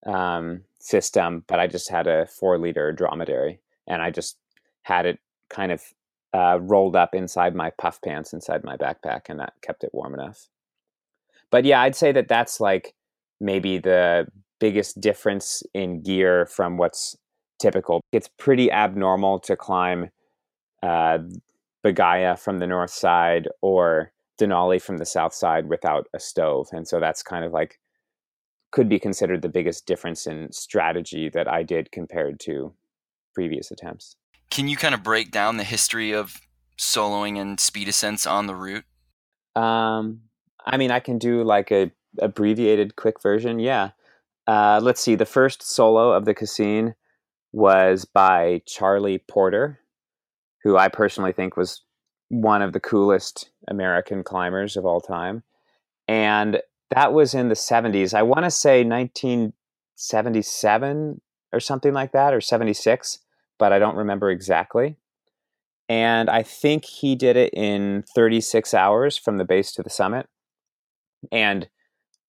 um, 0.05 0.61
system, 0.79 1.43
but 1.47 1.59
I 1.59 1.67
just 1.67 1.89
had 1.89 2.07
a 2.07 2.27
four 2.27 2.57
liter 2.57 2.93
dromedary, 2.93 3.59
and 3.87 4.01
I 4.01 4.11
just 4.11 4.37
had 4.83 5.05
it 5.05 5.19
kind 5.49 5.71
of 5.71 5.81
uh, 6.33 6.59
rolled 6.61 6.95
up 6.95 7.15
inside 7.15 7.55
my 7.55 7.71
puff 7.77 8.01
pants 8.01 8.33
inside 8.33 8.63
my 8.63 8.77
backpack, 8.77 9.29
and 9.29 9.39
that 9.39 9.53
kept 9.61 9.83
it 9.83 9.91
warm 9.93 10.13
enough. 10.13 10.47
But 11.51 11.65
yeah, 11.65 11.81
I'd 11.81 11.95
say 11.95 12.11
that 12.11 12.27
that's 12.27 12.59
like 12.59 12.93
maybe 13.39 13.77
the 13.77 14.27
biggest 14.59 14.99
difference 14.99 15.63
in 15.73 16.01
gear 16.01 16.45
from 16.45 16.77
what's 16.77 17.15
typical. 17.59 18.01
It's 18.11 18.29
pretty 18.37 18.71
abnormal 18.71 19.39
to 19.41 19.55
climb 19.55 20.09
uh, 20.83 21.19
Begguya 21.85 22.37
from 22.39 22.59
the 22.59 22.67
north 22.67 22.91
side 22.91 23.47
or 23.61 24.11
Denali 24.39 24.81
from 24.81 24.97
the 24.97 25.05
south 25.05 25.33
side 25.33 25.69
without 25.69 26.07
a 26.13 26.19
stove. 26.19 26.67
And 26.71 26.87
so 26.87 26.99
that's 26.99 27.23
kind 27.23 27.45
of 27.45 27.53
like 27.53 27.79
could 28.71 28.89
be 28.89 28.99
considered 28.99 29.41
the 29.41 29.49
biggest 29.49 29.85
difference 29.85 30.27
in 30.27 30.51
strategy 30.51 31.29
that 31.29 31.47
I 31.47 31.63
did 31.63 31.91
compared 31.91 32.39
to 32.41 32.73
previous 33.35 33.69
attempts. 33.69 34.15
Can 34.49 34.67
you 34.67 34.77
kind 34.77 34.95
of 34.95 35.03
break 35.03 35.31
down 35.31 35.57
the 35.57 35.63
history 35.63 36.13
of 36.13 36.39
soloing 36.77 37.39
and 37.39 37.59
speed 37.59 37.87
ascents 37.87 38.25
on 38.25 38.47
the 38.47 38.55
route? 38.55 38.85
Um, 39.55 40.21
I 40.65 40.77
mean, 40.77 40.89
I 40.91 40.99
can 40.99 41.19
do 41.19 41.43
like 41.43 41.71
a 41.71 41.91
abbreviated 42.19 42.95
quick 42.95 43.21
version. 43.21 43.59
Yeah. 43.59 43.91
Uh, 44.47 44.79
let's 44.81 45.01
see. 45.01 45.15
The 45.15 45.25
first 45.25 45.61
solo 45.61 46.13
of 46.13 46.23
the 46.25 46.33
Cassin 46.33 46.95
was 47.51 48.05
by 48.05 48.61
Charlie 48.65 49.17
Porter, 49.17 49.79
who 50.63 50.77
I 50.77 50.87
personally 50.87 51.31
think 51.31 51.57
was 51.57 51.81
one 52.29 52.61
of 52.61 52.73
the 52.73 52.79
coolest 52.79 53.49
American 53.67 54.23
climbers 54.23 54.77
of 54.77 54.85
all 54.85 55.01
time. 55.01 55.43
And 56.07 56.61
that 56.91 57.13
was 57.13 57.33
in 57.33 57.49
the 57.49 57.55
70s. 57.55 58.13
I 58.13 58.21
want 58.23 58.45
to 58.45 58.51
say 58.51 58.83
1977 58.83 61.21
or 61.51 61.59
something 61.59 61.93
like 61.93 62.11
that, 62.11 62.33
or 62.33 62.41
76, 62.41 63.19
but 63.57 63.73
I 63.73 63.79
don't 63.79 63.95
remember 63.95 64.29
exactly. 64.29 64.97
And 65.87 66.29
I 66.29 66.43
think 66.43 66.85
he 66.85 67.15
did 67.15 67.37
it 67.37 67.53
in 67.53 68.03
36 68.15 68.73
hours 68.73 69.17
from 69.17 69.37
the 69.37 69.45
base 69.45 69.71
to 69.73 69.83
the 69.83 69.89
summit. 69.89 70.27
And 71.31 71.69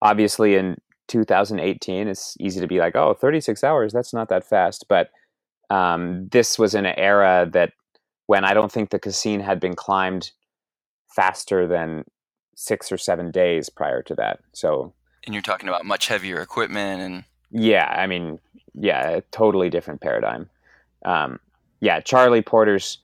obviously, 0.02 0.56
in 0.56 0.76
2018, 1.08 2.08
it's 2.08 2.36
easy 2.38 2.60
to 2.60 2.66
be 2.66 2.78
like, 2.78 2.96
oh, 2.96 3.14
36 3.14 3.64
hours, 3.64 3.92
that's 3.92 4.12
not 4.12 4.28
that 4.28 4.46
fast. 4.46 4.86
But 4.88 5.10
um, 5.70 6.28
this 6.28 6.58
was 6.58 6.74
in 6.74 6.86
an 6.86 6.98
era 6.98 7.48
that 7.52 7.72
when 8.26 8.44
I 8.44 8.54
don't 8.54 8.70
think 8.70 8.90
the 8.90 8.98
Cassin 8.98 9.40
had 9.40 9.58
been 9.58 9.74
climbed 9.74 10.32
faster 11.14 11.66
than 11.66 12.04
six 12.56 12.90
or 12.92 12.98
seven 12.98 13.30
days 13.30 13.68
prior 13.68 14.02
to 14.02 14.14
that. 14.16 14.40
So, 14.52 14.92
and 15.24 15.34
you're 15.34 15.42
talking 15.42 15.68
about 15.68 15.84
much 15.84 16.08
heavier 16.08 16.40
equipment 16.40 17.00
and 17.00 17.24
yeah, 17.50 17.86
I 17.96 18.06
mean, 18.06 18.38
yeah, 18.74 19.08
a 19.08 19.20
totally 19.30 19.70
different 19.70 20.00
paradigm. 20.00 20.50
Um, 21.06 21.40
yeah, 21.80 22.00
Charlie 22.00 22.42
Porter's 22.42 22.98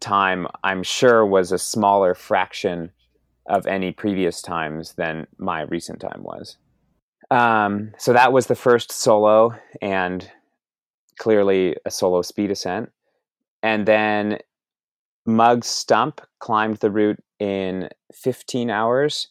time, 0.00 0.46
I'm 0.62 0.82
sure, 0.82 1.24
was 1.24 1.52
a 1.52 1.58
smaller 1.58 2.14
fraction 2.14 2.90
of 3.46 3.66
any 3.66 3.92
previous 3.92 4.42
times 4.42 4.94
than 4.94 5.26
my 5.38 5.62
recent 5.62 6.00
time 6.00 6.22
was. 6.22 6.56
Um, 7.30 7.92
so 7.98 8.12
that 8.12 8.32
was 8.32 8.46
the 8.46 8.54
first 8.54 8.92
solo, 8.92 9.54
and 9.80 10.30
clearly 11.18 11.76
a 11.84 11.90
solo 11.90 12.22
speed 12.22 12.50
ascent. 12.50 12.90
And 13.62 13.86
then 13.86 14.38
Mugs 15.26 15.66
Stump 15.66 16.20
climbed 16.38 16.78
the 16.78 16.90
route 16.90 17.22
in 17.38 17.88
15 18.12 18.70
hours, 18.70 19.28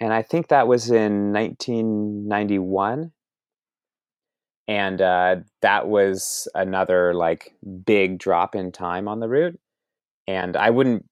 and 0.00 0.12
I 0.12 0.22
think 0.22 0.48
that 0.48 0.68
was 0.68 0.90
in 0.90 1.32
1991. 1.32 3.12
And 4.66 5.00
uh, 5.00 5.36
that 5.62 5.88
was 5.88 6.48
another 6.54 7.14
like 7.14 7.54
big 7.84 8.18
drop 8.18 8.54
in 8.54 8.72
time 8.72 9.08
on 9.08 9.20
the 9.20 9.28
route. 9.28 9.58
And 10.26 10.56
I 10.56 10.70
wouldn't 10.70 11.04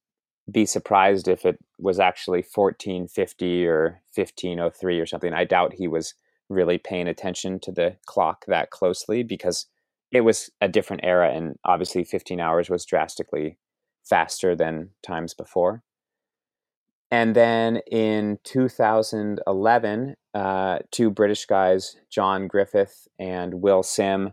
be 0.50 0.66
surprised 0.66 1.28
if 1.28 1.44
it 1.44 1.58
was 1.78 2.00
actually 2.00 2.38
1450 2.38 3.66
or 3.66 4.00
1503 4.14 4.98
or 4.98 5.06
something. 5.06 5.32
I 5.32 5.44
doubt 5.44 5.74
he 5.74 5.86
was 5.86 6.14
really 6.48 6.78
paying 6.78 7.08
attention 7.08 7.60
to 7.60 7.72
the 7.72 7.96
clock 8.06 8.44
that 8.46 8.70
closely 8.70 9.22
because 9.22 9.66
it 10.10 10.22
was 10.22 10.50
a 10.60 10.68
different 10.68 11.04
era 11.04 11.32
and 11.32 11.56
obviously 11.64 12.04
15 12.04 12.40
hours 12.40 12.68
was 12.68 12.84
drastically 12.84 13.58
faster 14.04 14.54
than 14.54 14.90
times 15.02 15.34
before. 15.34 15.82
And 17.12 17.36
then 17.36 17.76
in 17.90 18.38
2011, 18.42 20.16
uh, 20.32 20.78
two 20.90 21.10
British 21.10 21.44
guys, 21.44 21.96
Jon 22.08 22.46
Griffith 22.48 23.06
and 23.18 23.60
Will 23.60 23.82
Sim, 23.82 24.32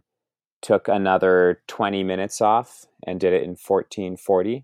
took 0.62 0.88
another 0.88 1.62
20 1.67 2.05
minutes 2.05 2.39
off 2.39 2.86
and 3.05 3.19
did 3.19 3.33
it 3.33 3.43
in 3.43 3.50
1440. 3.50 4.63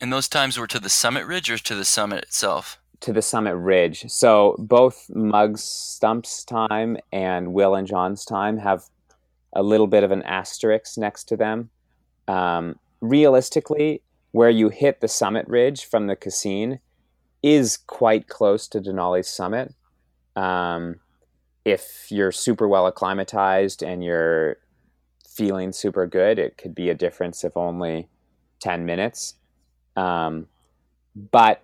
And 0.00 0.10
those 0.10 0.26
times 0.26 0.56
were 0.56 0.66
to 0.66 0.80
the 0.80 0.88
summit 0.88 1.26
ridge 1.26 1.50
or 1.50 1.58
to 1.58 1.74
the 1.74 1.84
summit 1.84 2.22
itself? 2.22 2.78
To 3.00 3.12
the 3.12 3.20
summit 3.20 3.56
ridge. 3.56 4.06
So 4.08 4.56
both 4.58 5.10
Mugs 5.10 5.62
Stump's 5.62 6.44
time 6.44 6.96
and 7.12 7.52
Will 7.52 7.74
and 7.74 7.86
Jon's 7.86 8.24
time 8.24 8.56
have 8.56 8.84
a 9.52 9.62
little 9.62 9.86
bit 9.86 10.02
of 10.02 10.10
an 10.10 10.22
asterisk 10.22 10.96
next 10.96 11.24
to 11.24 11.36
them. 11.36 11.68
Um, 12.26 12.78
realistically, 13.02 14.00
where 14.32 14.48
you 14.48 14.70
hit 14.70 15.02
the 15.02 15.08
summit 15.08 15.46
ridge 15.46 15.84
from 15.84 16.06
the 16.06 16.16
Cassin 16.16 16.80
is 17.44 17.76
quite 17.76 18.26
close 18.26 18.66
to 18.66 18.80
Denali's 18.80 19.28
summit. 19.28 19.74
Um, 20.34 21.00
if 21.66 22.06
you're 22.08 22.32
super 22.32 22.66
well 22.66 22.86
acclimatized 22.86 23.82
and 23.82 24.02
you're 24.02 24.56
feeling 25.28 25.70
super 25.70 26.06
good, 26.06 26.38
it 26.38 26.56
could 26.56 26.74
be 26.74 26.88
a 26.88 26.94
difference 26.94 27.44
of 27.44 27.54
only 27.54 28.08
10 28.60 28.86
minutes. 28.86 29.34
Um, 29.94 30.46
but 31.30 31.62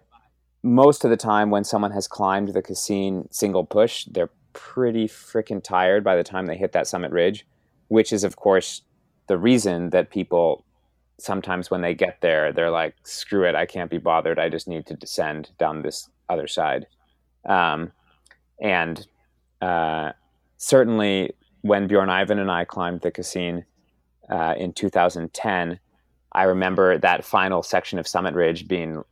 most 0.62 1.02
of 1.02 1.10
the 1.10 1.16
time, 1.16 1.48
when 1.48 1.64
someone 1.64 1.92
has 1.92 2.06
climbed 2.06 2.52
the 2.52 2.60
Cassin 2.60 3.26
single 3.30 3.64
push, 3.64 4.04
they're 4.04 4.28
pretty 4.52 5.08
freaking 5.08 5.64
tired 5.64 6.04
by 6.04 6.14
the 6.14 6.22
time 6.22 6.44
they 6.44 6.58
hit 6.58 6.72
that 6.72 6.88
summit 6.88 7.10
ridge, 7.10 7.46
which 7.88 8.12
is, 8.12 8.22
of 8.22 8.36
course, 8.36 8.82
the 9.28 9.38
reason 9.38 9.88
that 9.90 10.10
people 10.10 10.62
sometimes 11.20 11.70
when 11.70 11.80
they 11.80 11.94
get 11.94 12.20
there, 12.20 12.52
they're 12.52 12.70
like, 12.70 12.94
screw 13.04 13.44
it, 13.44 13.54
I 13.54 13.66
can't 13.66 13.90
be 13.90 13.98
bothered. 13.98 14.38
I 14.38 14.48
just 14.48 14.68
need 14.68 14.86
to 14.86 14.94
descend 14.94 15.50
down 15.58 15.82
this 15.82 16.08
other 16.28 16.46
side. 16.46 16.86
Um, 17.44 17.92
and 18.60 19.06
uh, 19.60 20.12
certainly 20.56 21.32
when 21.62 21.88
Bjørn-Eivind 21.88 22.40
and 22.40 22.50
I 22.50 22.64
climbed 22.64 23.00
the 23.02 23.10
Cassin 23.10 23.64
uh, 24.28 24.54
in 24.56 24.72
2010, 24.72 25.78
I 26.32 26.42
remember 26.44 26.98
that 26.98 27.24
final 27.24 27.62
section 27.62 27.98
of 27.98 28.06
Summit 28.06 28.34
Ridge 28.34 28.68
being 28.68 29.02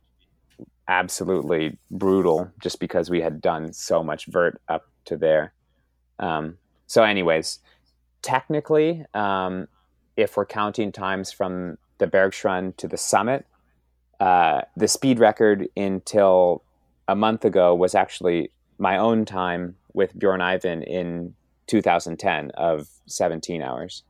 absolutely 0.87 1.77
brutal 1.91 2.49
just 2.59 2.79
because 2.79 3.09
we 3.09 3.21
had 3.21 3.41
done 3.41 3.73
so 3.73 4.03
much 4.03 4.25
vert 4.25 4.61
up 4.69 4.87
to 5.05 5.17
there. 5.17 5.53
Um, 6.17 6.57
so, 6.87 7.03
anyways, 7.03 7.59
technically, 8.21 9.05
um, 9.13 9.67
if 10.17 10.35
we're 10.35 10.45
counting 10.45 10.91
times 10.91 11.31
from 11.31 11.77
the 11.99 12.07
Bergschrund 12.07 12.77
to 12.77 12.87
the 12.87 12.97
summit, 12.97 13.45
uh, 14.19 14.61
the 14.75 14.87
speed 14.87 15.19
record 15.19 15.67
until 15.77 16.63
a 17.07 17.15
month 17.15 17.45
ago 17.45 17.73
was 17.73 17.95
actually 17.95 18.51
my 18.77 18.97
own 18.97 19.25
time 19.25 19.75
with 19.93 20.17
Bjørn-Eivind 20.17 20.83
in 20.85 21.33
2010 21.67 22.51
of 22.51 22.87
17 23.07 23.61
hours. 23.61 24.03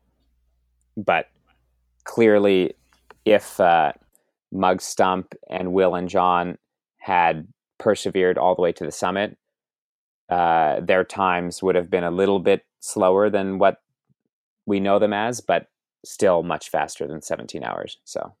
But 0.96 1.26
clearly, 2.04 2.74
if 3.24 3.60
uh, 3.60 3.92
Mugs 4.52 4.84
Stump 4.84 5.34
and 5.48 5.72
Will 5.72 5.94
and 5.94 6.08
Jon 6.08 6.58
had 6.98 7.46
persevered 7.78 8.38
all 8.38 8.54
the 8.54 8.62
way 8.62 8.72
to 8.72 8.84
the 8.84 8.92
summit, 8.92 9.36
uh, 10.28 10.80
their 10.80 11.04
times 11.04 11.62
would 11.62 11.74
have 11.74 11.90
been 11.90 12.04
a 12.04 12.10
little 12.10 12.38
bit 12.38 12.64
slower 12.80 13.30
than 13.30 13.58
what 13.58 13.80
we 14.66 14.80
know 14.80 14.98
them 14.98 15.12
as, 15.12 15.40
but 15.40 15.69
still 16.04 16.42
much 16.42 16.70
faster 16.70 17.06
than 17.06 17.22
17 17.22 17.62
hours. 17.62 17.98
So 18.04 18.34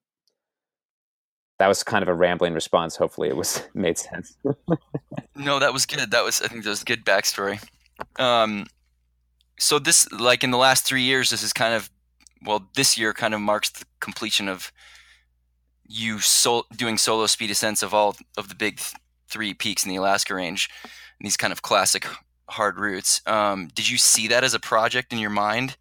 that 1.58 1.68
was 1.68 1.82
kind 1.82 2.02
of 2.02 2.08
a 2.08 2.14
rambling 2.14 2.54
response. 2.54 2.96
Hopefully, 2.96 3.28
it 3.28 3.36
was 3.36 3.62
made 3.74 3.98
sense. 3.98 4.36
no, 5.36 5.58
that 5.58 5.72
was 5.72 5.86
good. 5.86 6.10
That 6.10 6.24
was 6.24 6.40
I 6.42 6.48
think 6.48 6.64
that 6.64 6.70
was 6.70 6.84
good 6.84 7.04
backstory. 7.04 7.62
Um, 8.18 8.66
so 9.58 9.78
this, 9.78 10.10
like 10.10 10.42
in 10.42 10.50
the 10.50 10.58
last 10.58 10.84
three 10.86 11.02
years, 11.02 11.30
this 11.30 11.42
is 11.42 11.52
kind 11.52 11.74
of 11.74 11.90
well, 12.42 12.70
this 12.74 12.96
year 12.96 13.12
kind 13.12 13.34
of 13.34 13.40
marks 13.40 13.68
the 13.68 13.84
completion 14.00 14.48
of 14.48 14.72
you 15.86 16.18
sol- 16.20 16.66
doing 16.74 16.96
solo 16.96 17.26
speed 17.26 17.50
ascents 17.50 17.82
of 17.82 17.92
all 17.92 18.16
of 18.38 18.48
the 18.48 18.54
big 18.54 18.78
th- 18.78 18.94
three 19.28 19.52
peaks 19.52 19.84
in 19.84 19.90
the 19.90 19.96
Alaska 19.96 20.34
Range, 20.34 20.68
and 20.82 21.26
these 21.26 21.36
kind 21.36 21.52
of 21.52 21.60
classic 21.60 22.06
hard 22.48 22.78
routes. 22.78 23.20
Um, 23.26 23.68
did 23.74 23.88
you 23.88 23.98
see 23.98 24.28
that 24.28 24.44
as 24.44 24.54
a 24.54 24.60
project 24.60 25.12
in 25.12 25.18
your 25.18 25.30
mind 25.30 25.76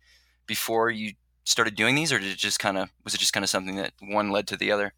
before 0.45 0.89
you 0.89 1.13
started 1.49 1.75
doing 1.75 1.95
these, 1.95 2.13
or 2.13 2.19
did 2.19 2.31
it 2.31 2.37
just 2.37 2.59
kind 2.59 2.77
of 2.77 2.89
was 3.03 3.13
it 3.13 3.19
just 3.19 3.33
kind 3.33 3.43
of 3.43 3.49
something 3.49 3.75
that 3.75 3.93
one 4.01 4.29
led 4.29 4.47
to 4.47 4.57
the 4.57 4.71
other? 4.71 4.93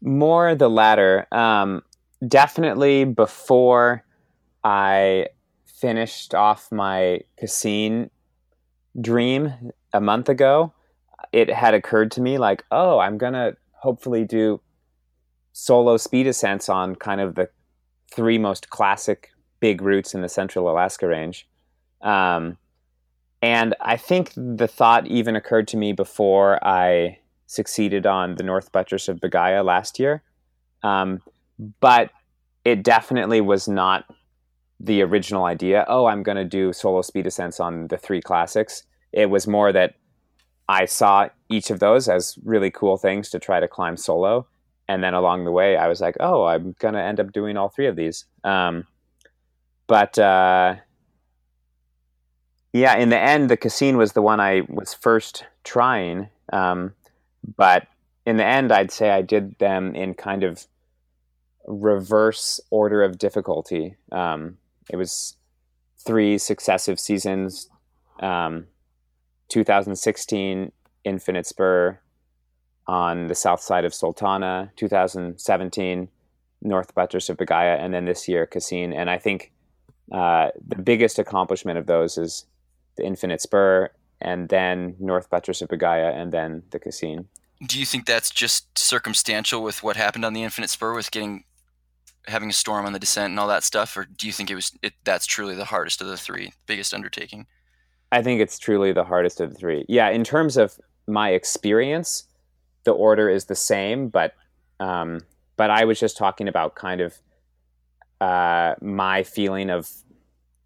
More 0.00 0.54
the 0.54 0.70
latter. 0.70 1.26
Um, 1.32 1.82
definitely 2.26 3.04
before 3.04 4.04
I 4.62 5.28
finished 5.66 6.34
off 6.34 6.70
my 6.70 7.20
Cassin 7.38 8.10
dream 9.00 9.72
a 9.92 10.00
month 10.00 10.28
ago, 10.28 10.72
it 11.32 11.50
had 11.50 11.74
occurred 11.74 12.12
to 12.12 12.20
me 12.20 12.38
like, 12.38 12.64
oh, 12.70 12.98
I'm 12.98 13.18
gonna 13.18 13.54
hopefully 13.72 14.24
do 14.24 14.60
solo 15.52 15.96
speed 15.96 16.26
ascents 16.26 16.68
on 16.68 16.94
kind 16.94 17.20
of 17.20 17.34
the 17.34 17.48
three 18.10 18.38
most 18.38 18.70
classic 18.70 19.30
big 19.60 19.82
routes 19.82 20.14
in 20.14 20.22
the 20.22 20.28
central 20.28 20.70
Alaska 20.70 21.06
range. 21.06 21.48
Um, 22.00 22.58
and 23.42 23.74
I 23.80 23.96
think 23.96 24.32
the 24.36 24.68
thought 24.68 25.06
even 25.08 25.34
occurred 25.34 25.66
to 25.68 25.76
me 25.76 25.92
before 25.92 26.64
I 26.64 27.18
succeeded 27.46 28.06
on 28.06 28.36
the 28.36 28.44
North 28.44 28.70
Buttress 28.72 29.08
of 29.08 29.18
Begguya 29.18 29.64
last 29.64 29.98
year. 29.98 30.22
Um, 30.82 31.20
but 31.80 32.10
it 32.64 32.82
definitely 32.82 33.40
was 33.40 33.68
not 33.68 34.04
the 34.78 35.02
original 35.02 35.44
idea. 35.44 35.84
Oh, 35.88 36.06
I'm 36.06 36.22
going 36.22 36.36
to 36.36 36.44
do 36.44 36.72
solo 36.72 37.02
speed 37.02 37.26
ascents 37.26 37.60
on 37.60 37.88
the 37.88 37.98
three 37.98 38.20
classics. 38.20 38.84
It 39.12 39.26
was 39.26 39.46
more 39.46 39.72
that 39.72 39.94
I 40.68 40.86
saw 40.86 41.28
each 41.50 41.70
of 41.70 41.80
those 41.80 42.08
as 42.08 42.38
really 42.44 42.70
cool 42.70 42.96
things 42.96 43.28
to 43.30 43.38
try 43.38 43.60
to 43.60 43.68
climb 43.68 43.96
solo. 43.96 44.46
And 44.88 45.02
then 45.02 45.14
along 45.14 45.44
the 45.44 45.52
way, 45.52 45.76
I 45.76 45.88
was 45.88 46.00
like, 46.00 46.16
oh, 46.20 46.44
I'm 46.44 46.74
going 46.78 46.94
to 46.94 47.02
end 47.02 47.20
up 47.20 47.32
doing 47.32 47.56
all 47.56 47.68
three 47.68 47.86
of 47.86 47.96
these. 47.96 48.24
Um, 48.44 48.86
but 49.86 50.18
uh, 50.18 50.76
yeah, 52.72 52.96
in 52.96 53.10
the 53.10 53.18
end, 53.18 53.50
the 53.50 53.56
Cassin 53.56 53.96
was 53.96 54.12
the 54.12 54.22
one 54.22 54.40
I 54.40 54.62
was 54.68 54.94
first 54.94 55.44
trying. 55.64 56.28
Um, 56.52 56.94
but 57.56 57.86
in 58.24 58.36
the 58.36 58.44
end, 58.44 58.72
I'd 58.72 58.90
say 58.90 59.10
I 59.10 59.22
did 59.22 59.58
them 59.58 59.94
in 59.94 60.14
kind 60.14 60.42
of 60.42 60.66
reverse 61.66 62.60
order 62.70 63.02
of 63.02 63.18
difficulty. 63.18 63.96
Um, 64.10 64.58
it 64.90 64.96
was 64.96 65.36
three 65.98 66.38
successive 66.38 66.98
seasons 66.98 67.68
um, 68.20 68.66
2016 69.48 70.72
Infinite 71.04 71.46
Spur 71.46 71.98
on 72.86 73.28
the 73.28 73.34
south 73.34 73.60
side 73.60 73.84
of 73.84 73.94
Sultana, 73.94 74.72
2017 74.76 76.08
North 76.62 76.94
Buttress 76.94 77.28
of 77.28 77.36
Begguya, 77.36 77.78
and 77.78 77.92
then 77.92 78.04
this 78.04 78.28
year 78.28 78.46
Cassin. 78.46 78.92
And 78.92 79.10
I 79.10 79.18
think 79.18 79.52
uh, 80.10 80.48
the 80.66 80.80
biggest 80.80 81.18
accomplishment 81.18 81.78
of 81.78 81.86
those 81.86 82.18
is 82.18 82.46
the 82.96 83.04
Infinite 83.04 83.40
Spur, 83.40 83.90
and 84.20 84.48
then 84.48 84.96
North 84.98 85.30
Buttress 85.30 85.62
of 85.62 85.68
Begguya, 85.68 86.14
and 86.14 86.32
then 86.32 86.62
the 86.70 86.78
Cassin. 86.78 87.28
Do 87.66 87.78
you 87.78 87.86
think 87.86 88.06
that's 88.06 88.30
just 88.30 88.78
circumstantial 88.78 89.62
with 89.62 89.82
what 89.82 89.96
happened 89.96 90.24
on 90.24 90.32
the 90.32 90.42
Infinite 90.42 90.70
Spur 90.70 90.94
with 90.94 91.10
getting 91.10 91.44
having 92.26 92.50
a 92.50 92.52
storm 92.52 92.86
on 92.86 92.92
the 92.92 92.98
descent 92.98 93.30
and 93.30 93.40
all 93.40 93.48
that 93.48 93.64
stuff, 93.64 93.96
or 93.96 94.04
do 94.04 94.26
you 94.26 94.32
think 94.32 94.50
it 94.50 94.54
was 94.54 94.72
it, 94.82 94.94
that's 95.04 95.26
truly 95.26 95.54
the 95.54 95.64
hardest 95.64 96.00
of 96.00 96.06
the 96.06 96.16
three, 96.16 96.52
biggest 96.66 96.94
undertaking? 96.94 97.46
I 98.12 98.22
think 98.22 98.40
it's 98.40 98.58
truly 98.58 98.92
the 98.92 99.04
hardest 99.04 99.40
of 99.40 99.50
the 99.50 99.56
three. 99.58 99.84
Yeah, 99.88 100.10
in 100.10 100.22
terms 100.22 100.56
of 100.56 100.78
my 101.06 101.30
experience, 101.30 102.24
the 102.84 102.92
order 102.92 103.28
is 103.28 103.46
the 103.46 103.54
same, 103.54 104.08
but 104.08 104.34
um, 104.80 105.20
but 105.56 105.70
I 105.70 105.84
was 105.84 105.98
just 105.98 106.16
talking 106.16 106.48
about 106.48 106.74
kind 106.74 107.00
of 107.00 107.18
uh, 108.20 108.74
my 108.80 109.22
feeling 109.22 109.70
of 109.70 109.90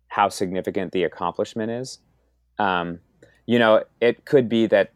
how 0.09 0.29
significant 0.29 0.93
the 0.93 1.05
accomplishment 1.05 1.71
is. 1.71 1.99
Um, 2.59 3.01
you 3.47 3.59
know, 3.59 3.85
it 4.01 4.25
could 4.25 4.49
be 4.49 4.67
that 4.67 4.93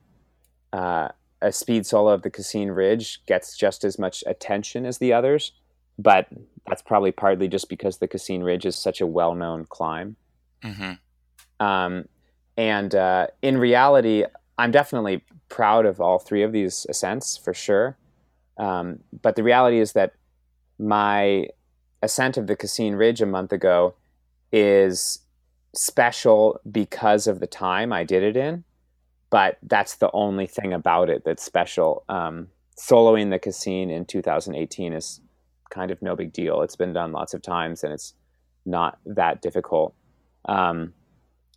uh, 0.72 1.08
a 1.42 1.52
speed 1.52 1.86
solo 1.86 2.12
of 2.12 2.22
the 2.22 2.30
Cassin 2.30 2.70
Ridge 2.70 3.24
gets 3.26 3.56
just 3.56 3.84
as 3.84 3.98
much 3.98 4.22
attention 4.26 4.86
as 4.86 4.98
the 4.98 5.12
others, 5.12 5.52
but 5.98 6.26
that's 6.66 6.82
probably 6.82 7.12
partly 7.12 7.48
just 7.48 7.68
because 7.68 7.98
the 7.98 8.08
Cassin 8.08 8.42
Ridge 8.42 8.66
is 8.66 8.76
such 8.76 9.00
a 9.00 9.06
well-known 9.06 9.66
climb. 9.68 10.16
Mm-hmm. 10.62 11.64
Um, 11.64 12.08
and 12.56 12.94
uh, 12.94 13.28
in 13.42 13.58
reality, 13.58 14.24
I'm 14.58 14.70
definitely 14.70 15.24
proud 15.48 15.86
of 15.86 16.00
all 16.00 16.18
three 16.18 16.42
of 16.42 16.52
these 16.52 16.86
ascents 16.88 17.36
for 17.36 17.54
sure. 17.54 17.96
Um, 18.58 19.00
but 19.22 19.36
the 19.36 19.42
reality 19.42 19.80
is 19.80 19.92
that 19.92 20.12
my 20.78 21.48
ascent 22.02 22.36
of 22.36 22.46
the 22.46 22.56
Cassin 22.56 22.94
Ridge 22.94 23.22
a 23.22 23.26
month 23.26 23.52
ago 23.52 23.94
is 24.52 25.20
special 25.74 26.60
because 26.70 27.26
of 27.26 27.40
the 27.40 27.46
time 27.46 27.92
I 27.92 28.04
did 28.04 28.22
it 28.22 28.36
in. 28.36 28.64
But 29.30 29.58
that's 29.62 29.96
the 29.96 30.10
only 30.12 30.46
thing 30.46 30.72
about 30.72 31.08
it 31.08 31.22
that's 31.24 31.44
special. 31.44 32.04
Um, 32.08 32.48
soloing 32.78 33.30
the 33.30 33.38
Cassin 33.38 33.90
in 33.90 34.04
2018 34.04 34.92
is 34.92 35.20
kind 35.70 35.90
of 35.90 36.02
no 36.02 36.16
big 36.16 36.32
deal. 36.32 36.62
It's 36.62 36.76
been 36.76 36.92
done 36.92 37.12
lots 37.12 37.32
of 37.32 37.42
times 37.42 37.84
and 37.84 37.92
it's 37.92 38.14
not 38.66 38.98
that 39.06 39.40
difficult. 39.40 39.94
Um, 40.46 40.94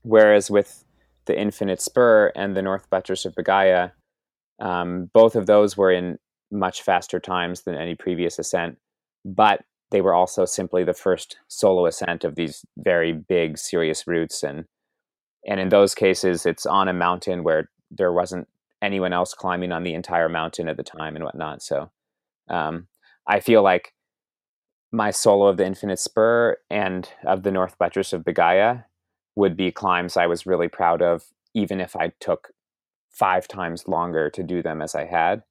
whereas 0.04 0.52
with 0.52 0.86
the 1.26 1.40
Infinite 1.40 1.82
Spur 1.82 2.32
and 2.36 2.56
the 2.56 2.62
North 2.62 2.90
Buttress 2.90 3.26
of 3.26 3.34
Begguya, 3.34 3.92
um, 4.60 5.10
both 5.14 5.36
of 5.36 5.48
those 5.48 5.76
were 5.76 5.92
in 5.92 6.20
much 6.52 6.84
faster 6.84 7.20
times 7.20 7.62
than 7.62 7.76
any 7.76 7.96
previous 7.96 8.38
ascent, 8.38 8.78
but 9.26 9.64
they 9.94 10.02
were 10.02 10.16
also 10.16 10.44
simply 10.44 10.84
the 10.84 10.96
first 10.96 11.38
solo 11.48 11.86
ascent 11.86 12.24
of 12.24 12.34
these 12.34 12.66
very 12.78 13.14
big, 13.14 13.60
serious 13.60 14.08
routes, 14.08 14.42
and 14.42 14.66
and 15.48 15.60
in 15.60 15.70
those 15.70 15.94
cases, 15.94 16.48
it's 16.48 16.66
on 16.66 16.88
a 16.88 16.94
mountain 16.94 17.44
where 17.44 17.70
there 17.92 18.12
wasn't 18.12 18.48
anyone 18.82 19.14
else 19.14 19.36
climbing 19.36 19.72
on 19.72 19.84
the 19.84 19.94
entire 19.94 20.30
mountain 20.30 20.68
at 20.68 20.78
the 20.78 20.84
time 20.84 21.16
and 21.16 21.24
whatnot. 21.24 21.62
So 21.62 21.92
um, 22.50 22.88
I 23.28 23.40
feel 23.40 23.62
like 23.62 23.94
my 24.92 25.12
solo 25.12 25.48
of 25.48 25.58
the 25.58 25.66
Infinite 25.66 26.00
Spur 26.00 26.58
and 26.72 27.08
of 27.24 27.44
the 27.44 27.52
North 27.52 27.78
Buttress 27.78 28.14
of 28.14 28.24
Begguya 28.24 28.86
would 29.36 29.56
be 29.56 29.72
climbs 29.72 30.18
I 30.18 30.26
was 30.26 30.48
really 30.48 30.70
proud 30.70 31.04
of, 31.04 31.26
even 31.54 31.80
if 31.80 31.96
I 31.96 32.14
took 32.20 32.50
five 33.12 33.48
times 33.48 33.88
longer 33.88 34.32
to 34.32 34.42
do 34.42 34.64
them 34.64 34.82
as 34.82 34.96
I 34.96 35.06
had. 35.06 35.44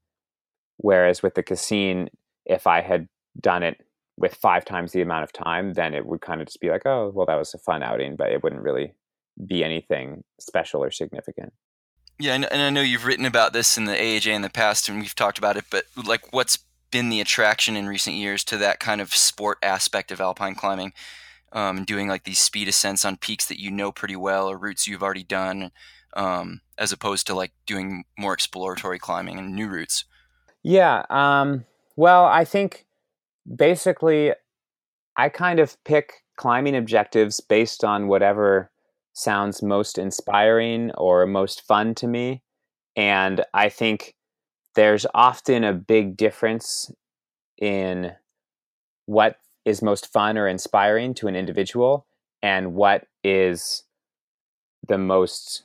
Whereas 0.78 1.22
with 1.22 1.34
the 1.34 1.44
Cassin, 1.44 2.10
if 2.44 2.66
I 2.66 2.80
had 2.80 3.08
done 3.40 3.62
it 3.62 3.80
with 4.22 4.34
five 4.34 4.64
times 4.64 4.92
the 4.92 5.02
amount 5.02 5.24
of 5.24 5.32
time, 5.32 5.74
then 5.74 5.94
it 5.94 6.06
would 6.06 6.20
kind 6.20 6.40
of 6.40 6.46
just 6.46 6.60
be 6.60 6.70
like, 6.70 6.86
oh, 6.86 7.12
well, 7.14 7.26
that 7.26 7.36
was 7.36 7.52
a 7.52 7.58
fun 7.58 7.82
outing, 7.82 8.16
but 8.16 8.32
it 8.32 8.42
wouldn't 8.42 8.62
really 8.62 8.94
be 9.46 9.62
anything 9.64 10.24
special 10.40 10.82
or 10.82 10.90
significant. 10.90 11.52
Yeah, 12.18 12.34
and 12.34 12.46
I 12.46 12.70
know 12.70 12.82
you've 12.82 13.06
written 13.06 13.26
about 13.26 13.52
this 13.52 13.76
in 13.76 13.84
the 13.84 13.94
AAJ 13.94 14.28
in 14.28 14.42
the 14.42 14.50
past, 14.50 14.88
and 14.88 15.00
we've 15.00 15.14
talked 15.14 15.38
about 15.38 15.56
it. 15.56 15.64
But 15.70 15.84
like, 16.06 16.32
what's 16.32 16.58
been 16.90 17.08
the 17.08 17.20
attraction 17.20 17.76
in 17.76 17.88
recent 17.88 18.16
years 18.16 18.44
to 18.44 18.56
that 18.58 18.80
kind 18.80 19.00
of 19.00 19.14
sport 19.14 19.58
aspect 19.62 20.12
of 20.12 20.20
alpine 20.20 20.54
climbing? 20.54 20.92
um, 21.52 21.84
doing 21.84 22.08
like 22.08 22.24
these 22.24 22.38
speed 22.38 22.68
ascents 22.68 23.04
on 23.04 23.16
peaks 23.16 23.46
that 23.46 23.60
you 23.60 23.70
know 23.70 23.92
pretty 23.92 24.16
well 24.16 24.48
or 24.48 24.56
routes 24.56 24.86
you've 24.86 25.02
already 25.02 25.22
done, 25.22 25.70
um, 26.14 26.60
as 26.78 26.92
opposed 26.92 27.26
to 27.26 27.34
like 27.34 27.52
doing 27.66 28.04
more 28.18 28.32
exploratory 28.32 28.98
climbing 28.98 29.38
and 29.38 29.54
new 29.54 29.68
routes? 29.68 30.04
Yeah. 30.62 31.04
Um, 31.10 31.64
well, 31.96 32.24
I 32.24 32.44
think 32.44 32.86
basically 33.56 34.32
I 35.16 35.28
kind 35.28 35.60
of 35.60 35.76
pick 35.84 36.24
climbing 36.36 36.76
objectives 36.76 37.40
based 37.40 37.84
on 37.84 38.08
whatever 38.08 38.70
sounds 39.12 39.62
most 39.62 39.98
inspiring 39.98 40.90
or 40.92 41.26
most 41.26 41.62
fun 41.66 41.94
to 41.96 42.06
me. 42.06 42.42
And 42.96 43.44
I 43.52 43.68
think 43.68 44.14
there's 44.74 45.06
often 45.14 45.64
a 45.64 45.72
big 45.72 46.16
difference 46.16 46.90
in 47.58 48.12
what 49.06 49.36
is 49.64 49.82
most 49.82 50.10
fun 50.10 50.38
or 50.38 50.48
inspiring 50.48 51.14
to 51.14 51.28
an 51.28 51.36
individual 51.36 52.06
and 52.42 52.74
what 52.74 53.06
is 53.22 53.84
the 54.88 54.98
most 54.98 55.64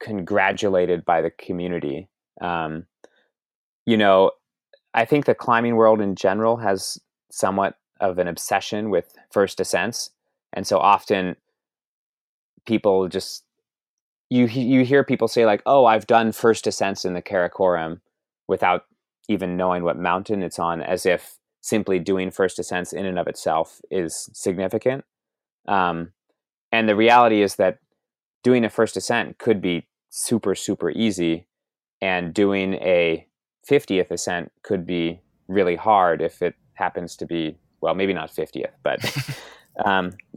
congratulated 0.00 1.04
by 1.04 1.20
the 1.20 1.30
community. 1.30 2.08
Um, 2.40 2.86
you 3.84 3.96
know, 3.96 4.32
I 4.94 5.04
think 5.04 5.26
the 5.26 5.34
climbing 5.34 5.76
world 5.76 6.00
in 6.00 6.16
general 6.16 6.56
has 6.56 6.98
somewhat 7.30 7.76
of 8.00 8.18
an 8.18 8.28
obsession 8.28 8.90
with 8.90 9.16
first 9.30 9.60
ascents, 9.60 10.10
and 10.52 10.66
so 10.66 10.78
often 10.78 11.36
people 12.66 13.08
just 13.08 13.44
you 14.28 14.46
you 14.46 14.84
hear 14.84 15.04
people 15.04 15.28
say 15.28 15.46
like, 15.46 15.62
"Oh, 15.66 15.86
I've 15.86 16.06
done 16.06 16.32
first 16.32 16.66
ascents 16.66 17.04
in 17.04 17.14
the 17.14 17.22
Karakoram," 17.22 18.00
without 18.48 18.84
even 19.28 19.56
knowing 19.56 19.82
what 19.84 19.98
mountain 19.98 20.42
it's 20.42 20.58
on, 20.58 20.80
as 20.82 21.06
if 21.06 21.38
simply 21.60 21.98
doing 21.98 22.30
first 22.30 22.58
ascents 22.58 22.92
in 22.92 23.06
and 23.06 23.18
of 23.18 23.26
itself 23.26 23.80
is 23.90 24.30
significant. 24.32 25.04
Um, 25.66 26.12
and 26.70 26.88
the 26.88 26.94
reality 26.94 27.42
is 27.42 27.56
that 27.56 27.78
doing 28.44 28.64
a 28.64 28.70
first 28.70 28.96
ascent 28.96 29.38
could 29.38 29.60
be 29.60 29.86
super, 30.10 30.54
super 30.54 30.90
easy, 30.90 31.46
and 32.00 32.32
doing 32.32 32.74
a 32.74 33.26
50th 33.68 34.10
ascent 34.12 34.52
could 34.62 34.86
be 34.86 35.20
really 35.48 35.76
hard 35.76 36.22
if 36.22 36.40
it 36.40 36.54
happens 36.76 37.16
to 37.16 37.26
be, 37.26 37.58
well, 37.80 37.94
maybe 37.94 38.14
not 38.14 38.30
50th, 38.30 38.70
but 38.82 39.00
um, 39.84 40.12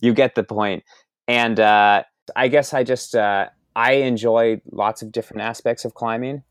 you 0.00 0.12
get 0.14 0.34
the 0.34 0.44
point. 0.44 0.84
And 1.26 1.58
uh, 1.58 2.04
I 2.36 2.48
guess 2.48 2.74
I 2.74 2.84
just, 2.84 3.14
uh, 3.16 3.46
I 3.74 3.92
enjoy 3.92 4.60
lots 4.70 5.02
of 5.02 5.12
different 5.12 5.42
aspects 5.42 5.84
of 5.84 5.94
climbing. 5.94 6.42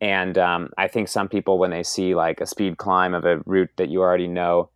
And 0.00 0.36
um, 0.36 0.70
I 0.76 0.88
think 0.88 1.08
some 1.08 1.28
people, 1.28 1.58
when 1.58 1.70
they 1.70 1.82
see 1.82 2.14
like 2.14 2.40
a 2.40 2.46
speed 2.46 2.76
climb 2.76 3.14
of 3.14 3.24
a 3.24 3.40
route 3.46 3.70
that 3.76 3.88
you 3.88 4.00
already 4.02 4.28
know, 4.28 4.70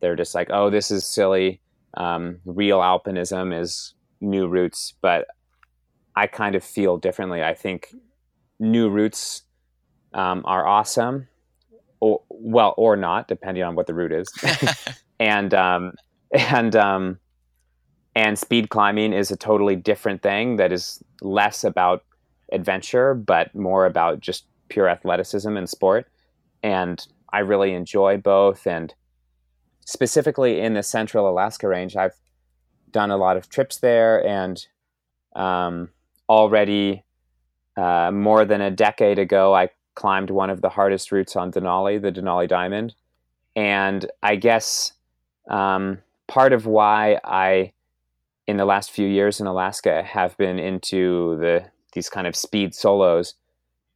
they're 0.00 0.16
just 0.16 0.34
like, 0.34 0.48
oh, 0.50 0.70
this 0.70 0.90
is 0.90 1.06
silly. 1.06 1.60
Um, 1.96 2.40
real 2.44 2.80
alpinism 2.80 3.58
is 3.58 3.94
new 4.20 4.46
routes. 4.46 4.92
But 5.00 5.26
I 6.14 6.26
kind 6.26 6.54
of 6.54 6.62
feel 6.62 6.98
differently. 6.98 7.42
I 7.42 7.54
think 7.54 7.94
new 8.58 8.88
routes 8.88 9.42
um, 10.12 10.42
are 10.46 10.66
awesome, 10.66 11.28
or 12.00 12.22
well, 12.28 12.74
or 12.76 12.96
not, 12.96 13.28
depending 13.28 13.62
on 13.62 13.74
what 13.74 13.86
the 13.86 13.94
route 13.94 14.12
is. 14.12 14.28
and 15.20 15.54
um, 15.54 15.92
and 16.32 16.74
um, 16.76 17.18
and 18.14 18.38
speed 18.38 18.70
climbing 18.70 19.12
is 19.12 19.30
a 19.30 19.36
totally 19.36 19.76
different 19.76 20.22
thing 20.22 20.56
that 20.56 20.72
is 20.72 21.02
less 21.20 21.64
about 21.64 22.04
adventure, 22.52 23.14
but 23.14 23.54
more 23.54 23.86
about 23.86 24.20
just 24.20 24.46
pure 24.68 24.88
athleticism 24.88 25.56
and 25.56 25.68
sport. 25.68 26.06
And 26.62 27.06
I 27.32 27.40
really 27.40 27.74
enjoy 27.74 28.16
both. 28.16 28.66
And 28.66 28.94
specifically 29.84 30.60
in 30.60 30.74
the 30.74 30.82
Central 30.82 31.28
Alaska 31.28 31.68
Range, 31.68 31.94
I've 31.96 32.14
done 32.90 33.10
a 33.10 33.16
lot 33.16 33.36
of 33.36 33.48
trips 33.48 33.78
there 33.78 34.26
and 34.26 34.66
um, 35.34 35.90
already 36.28 37.04
uh, 37.76 38.10
more 38.10 38.44
than 38.44 38.62
a 38.62 38.70
decade 38.70 39.18
ago, 39.18 39.54
I 39.54 39.68
climbed 39.96 40.30
one 40.30 40.50
of 40.50 40.60
the 40.60 40.68
hardest 40.68 41.10
routes 41.10 41.34
on 41.34 41.50
Denali, 41.50 42.00
the 42.00 42.12
Denali 42.12 42.48
Diamond. 42.48 42.94
And 43.56 44.08
I 44.22 44.36
guess 44.36 44.92
um, 45.50 45.98
part 46.28 46.52
of 46.52 46.66
why 46.66 47.18
I, 47.24 47.72
in 48.46 48.58
the 48.58 48.64
last 48.64 48.92
few 48.92 49.08
years 49.08 49.40
in 49.40 49.48
Alaska, 49.48 50.04
have 50.04 50.36
been 50.36 50.60
into 50.60 51.36
the 51.40 51.64
these 51.92 52.08
kind 52.10 52.26
of 52.26 52.36
speed 52.36 52.74
solos 52.74 53.34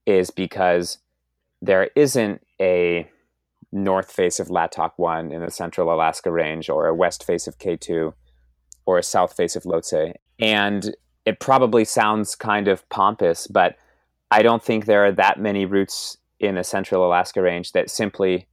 is 0.06 0.30
because 0.30 0.98
there 1.60 1.90
isn't 1.94 2.40
a 2.58 3.06
north 3.72 4.10
face 4.10 4.40
of 4.40 4.48
Latok 4.48 4.92
1 4.96 5.30
in 5.30 5.42
the 5.42 5.50
central 5.50 5.92
Alaska 5.92 6.32
range 6.32 6.70
or 6.70 6.86
a 6.86 6.94
west 6.94 7.24
face 7.24 7.46
of 7.46 7.58
K2 7.58 8.12
or 8.86 8.98
a 8.98 9.02
south 9.02 9.36
face 9.36 9.54
of 9.54 9.64
Lhotse. 9.64 10.14
And 10.40 10.96
it 11.26 11.40
probably 11.40 11.84
sounds 11.84 12.34
kind 12.34 12.68
of 12.68 12.88
pompous, 12.88 13.46
but 13.46 13.76
I 14.30 14.42
don't 14.42 14.62
think 14.62 14.86
there 14.86 15.04
are 15.04 15.12
that 15.12 15.40
many 15.40 15.64
routes 15.66 16.16
in 16.38 16.54
the 16.54 16.64
central 16.64 17.06
Alaska 17.06 17.42
range 17.42 17.72
that 17.72 17.90
simply 17.90 18.46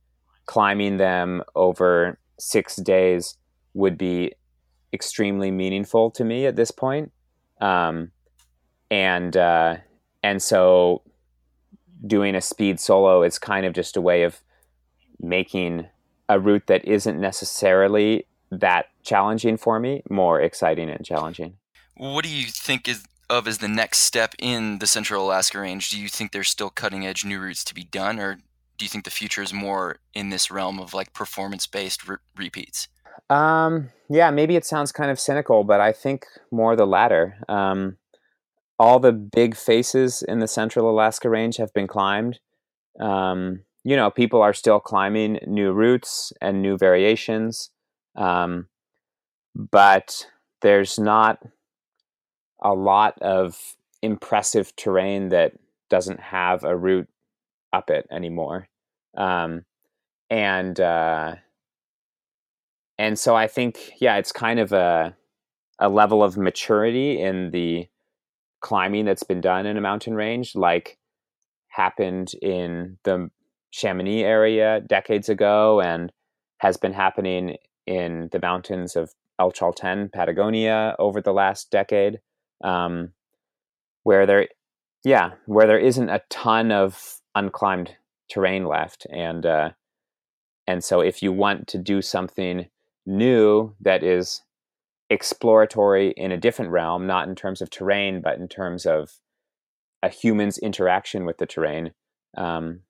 climbing 0.45 0.97
them 0.97 1.43
over 1.55 2.19
six 2.39 2.75
days 2.77 3.37
would 3.73 3.97
be 3.97 4.33
extremely 4.93 5.51
meaningful 5.51 6.09
to 6.11 6.23
me 6.23 6.45
at 6.45 6.55
this 6.55 6.71
point. 6.71 7.11
Um, 7.61 8.11
and 8.89 9.35
uh, 9.35 9.77
and 10.23 10.41
so 10.41 11.03
doing 12.05 12.35
a 12.35 12.41
speed 12.41 12.79
solo 12.79 13.23
is 13.23 13.39
kind 13.39 13.65
of 13.65 13.73
just 13.73 13.97
a 13.97 14.01
way 14.01 14.23
of 14.23 14.41
making 15.19 15.87
a 16.29 16.39
route 16.39 16.67
that 16.67 16.85
isn't 16.85 17.19
necessarily 17.19 18.27
that 18.51 18.85
challenging 19.03 19.57
for 19.57 19.79
me 19.79 20.03
more 20.09 20.39
exciting 20.39 20.89
and 20.89 21.05
challenging. 21.05 21.57
What 21.95 22.23
do 22.23 22.29
you 22.29 22.45
think 22.45 22.87
is 22.87 23.03
of 23.29 23.47
as 23.47 23.57
the 23.57 23.67
next 23.67 23.99
step 23.99 24.33
in 24.39 24.79
the 24.79 24.87
Central 24.87 25.25
Alaska 25.25 25.59
Range? 25.59 25.87
Do 25.89 25.99
you 25.99 26.07
think 26.07 26.31
there's 26.31 26.49
still 26.49 26.69
cutting 26.69 27.05
edge 27.05 27.25
new 27.25 27.39
routes 27.39 27.63
to 27.65 27.75
be 27.75 27.83
done, 27.83 28.19
or 28.19 28.35
do 28.77 28.85
you 28.85 28.89
think 28.89 29.05
the 29.05 29.11
future 29.11 29.41
is 29.41 29.53
more 29.53 29.97
in 30.13 30.29
this 30.29 30.51
realm 30.51 30.79
of 30.79 30.93
like 30.93 31.13
performance 31.13 31.67
based 31.67 32.07
re- 32.07 32.17
repeats? 32.35 32.87
Um, 33.29 33.89
yeah, 34.09 34.31
maybe 34.31 34.55
it 34.55 34.65
sounds 34.65 34.91
kind 34.91 35.11
of 35.11 35.19
cynical, 35.19 35.63
but 35.63 35.81
I 35.81 35.91
think 35.91 36.25
more 36.51 36.75
the 36.75 36.87
latter. 36.87 37.37
Um, 37.49 37.97
all 38.79 38.99
the 38.99 39.11
big 39.11 39.55
faces 39.55 40.21
in 40.21 40.39
the 40.39 40.47
central 40.47 40.89
Alaska 40.89 41.29
range 41.29 41.57
have 41.57 41.73
been 41.73 41.87
climbed. 41.87 42.39
Um, 42.99 43.61
you 43.83 43.95
know, 43.95 44.11
people 44.11 44.41
are 44.41 44.53
still 44.53 44.79
climbing 44.79 45.39
new 45.47 45.71
routes 45.71 46.31
and 46.41 46.61
new 46.61 46.77
variations, 46.77 47.71
um, 48.15 48.67
but 49.55 50.27
there's 50.61 50.99
not 50.99 51.39
a 52.61 52.73
lot 52.73 53.17
of 53.21 53.75
impressive 54.01 54.75
terrain 54.75 55.29
that 55.29 55.53
doesn't 55.89 56.19
have 56.19 56.63
a 56.63 56.75
route 56.75 57.07
up 57.73 57.89
it 57.89 58.07
anymore. 58.11 58.67
Um, 59.15 59.65
and 60.29 60.79
uh, 60.79 61.35
and 62.97 63.17
so 63.17 63.35
I 63.35 63.47
think, 63.47 63.93
yeah, 63.99 64.17
it's 64.17 64.31
kind 64.31 64.59
of 64.59 64.71
a 64.71 65.15
a 65.79 65.89
level 65.89 66.23
of 66.23 66.37
maturity 66.37 67.21
in 67.21 67.51
the 67.51 67.87
climbing 68.61 69.05
that's 69.05 69.23
been 69.23 69.41
done 69.41 69.65
in 69.65 69.77
a 69.77 69.81
mountain 69.81 70.15
range, 70.15 70.55
like 70.55 70.97
happened 71.69 72.33
in 72.41 72.97
the 73.03 73.29
Chamonix 73.71 74.23
area 74.23 74.81
decades 74.81 75.29
ago 75.29 75.79
and 75.79 76.11
has 76.57 76.77
been 76.77 76.93
happening 76.93 77.57
in 77.85 78.29
the 78.31 78.39
mountains 78.39 78.95
of 78.95 79.13
El 79.39 79.51
Chalten, 79.51 80.11
Patagonia 80.11 80.95
over 80.97 81.21
the 81.21 81.33
last 81.33 81.69
decade, 81.69 82.19
um, 82.63 83.11
where 84.03 84.25
there, 84.25 84.47
yeah, 85.03 85.31
where 85.45 85.67
there 85.67 85.79
isn't 85.79 86.09
a 86.09 86.21
ton 86.29 86.71
of 86.71 87.19
unclimbed 87.35 87.89
terrain 88.29 88.65
left, 88.65 89.05
and 89.11 89.45
uh, 89.45 89.69
and 90.65 90.83
so 90.83 91.01
if 91.01 91.23
you 91.23 91.31
want 91.31 91.67
to 91.67 91.77
do 91.77 92.01
something 92.01 92.67
new 93.05 93.73
that 93.79 94.03
is 94.03 94.41
exploratory 95.09 96.11
in 96.17 96.31
a 96.31 96.37
different 96.37 96.71
realm, 96.71 97.07
not 97.07 97.27
in 97.27 97.35
terms 97.35 97.61
of 97.61 97.69
terrain, 97.69 98.21
but 98.21 98.37
in 98.37 98.47
terms 98.47 98.85
of 98.85 99.19
a 100.03 100.09
human's 100.09 100.57
interaction 100.57 101.25
with 101.25 101.37
the 101.37 101.45
terrain. 101.45 101.91
Um, 102.37 102.81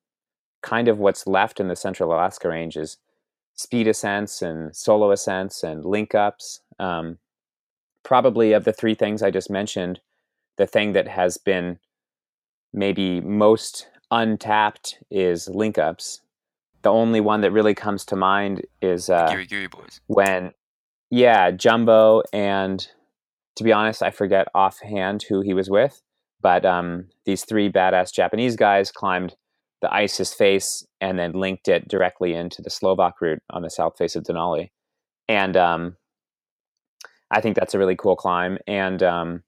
kind 0.62 0.88
of 0.88 0.98
what's 0.98 1.26
left 1.26 1.60
in 1.60 1.68
the 1.68 1.76
Central 1.76 2.12
Alaska 2.12 2.48
Range 2.48 2.76
is 2.76 2.98
speed 3.54 3.86
ascents 3.86 4.42
and 4.42 4.74
solo 4.74 5.10
ascents 5.10 5.62
and 5.62 5.84
link 5.84 6.14
ups. 6.14 6.60
Um, 6.78 7.18
probably 8.08 8.54
of 8.54 8.64
the 8.64 8.72
three 8.72 8.94
things 8.94 9.22
I 9.22 9.30
just 9.30 9.50
mentioned, 9.50 10.00
the 10.56 10.66
thing 10.66 10.94
that 10.94 11.06
has 11.06 11.36
been 11.36 11.78
maybe 12.72 13.20
most 13.20 13.86
untapped 14.10 14.96
is 15.10 15.46
link 15.46 15.76
ups. 15.76 16.22
The 16.80 16.88
only 16.88 17.20
one 17.20 17.42
that 17.42 17.50
really 17.50 17.74
comes 17.74 18.06
to 18.06 18.16
mind 18.16 18.62
is 18.80 19.10
uh, 19.10 19.28
Giri 19.28 19.44
Giri 19.44 19.66
Boys. 19.66 20.00
when 20.06 20.52
yeah, 21.10 21.50
Jumbo, 21.50 22.22
and 22.32 22.88
to 23.56 23.64
be 23.64 23.74
honest, 23.74 24.02
I 24.02 24.10
forget 24.10 24.48
offhand 24.54 25.24
who 25.28 25.42
he 25.42 25.52
was 25.52 25.68
with, 25.68 26.00
but 26.40 26.64
um, 26.64 27.08
these 27.26 27.44
three 27.44 27.70
badass 27.70 28.10
Japanese 28.10 28.56
guys 28.56 28.90
climbed 28.90 29.36
the 29.82 29.92
Isis 29.92 30.32
face 30.32 30.86
and 31.02 31.18
then 31.18 31.32
linked 31.32 31.68
it 31.68 31.88
directly 31.88 32.32
into 32.32 32.62
the 32.62 32.70
Slovak 32.70 33.20
route 33.20 33.42
on 33.50 33.60
the 33.60 33.70
south 33.70 33.98
face 33.98 34.16
of 34.16 34.24
Denali. 34.24 34.70
And 35.28 35.58
um, 35.58 35.96
I 37.30 37.40
think 37.40 37.56
that's 37.56 37.74
a 37.74 37.78
really 37.78 37.96
cool 37.96 38.16
climb. 38.16 38.58
And 38.66 39.02
um, 39.02 39.42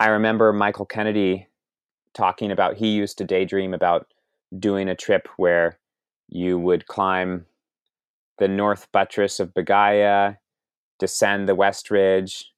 I 0.00 0.08
remember 0.08 0.52
Michael 0.52 0.86
Kennedy 0.86 1.48
talking 2.14 2.50
about 2.50 2.76
he 2.76 2.88
used 2.88 3.18
to 3.18 3.24
daydream 3.24 3.74
about 3.74 4.06
doing 4.58 4.88
a 4.88 4.94
trip 4.94 5.28
where 5.36 5.78
you 6.28 6.58
would 6.58 6.86
climb 6.86 7.46
the 8.38 8.48
north 8.48 8.90
buttress 8.92 9.40
of 9.40 9.54
Begguya, 9.54 10.38
descend 10.98 11.48
the 11.48 11.54
West 11.54 11.90
Ridge, 11.90 12.52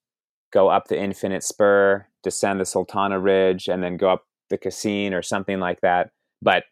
go 0.53 0.69
up 0.69 0.88
the 0.88 0.99
Infinite 0.99 1.43
Spur, 1.43 2.07
descend 2.23 2.61
the 2.61 2.64
Sultana 2.64 3.19
Ridge, 3.19 3.69
and 3.69 3.83
then 3.83 3.97
go 3.97 4.11
up 4.11 4.27
the 4.51 4.59
Cassin 4.59 5.12
or 5.12 5.23
something 5.23 5.59
like 5.59 5.81
that. 5.81 6.11
But 6.40 6.64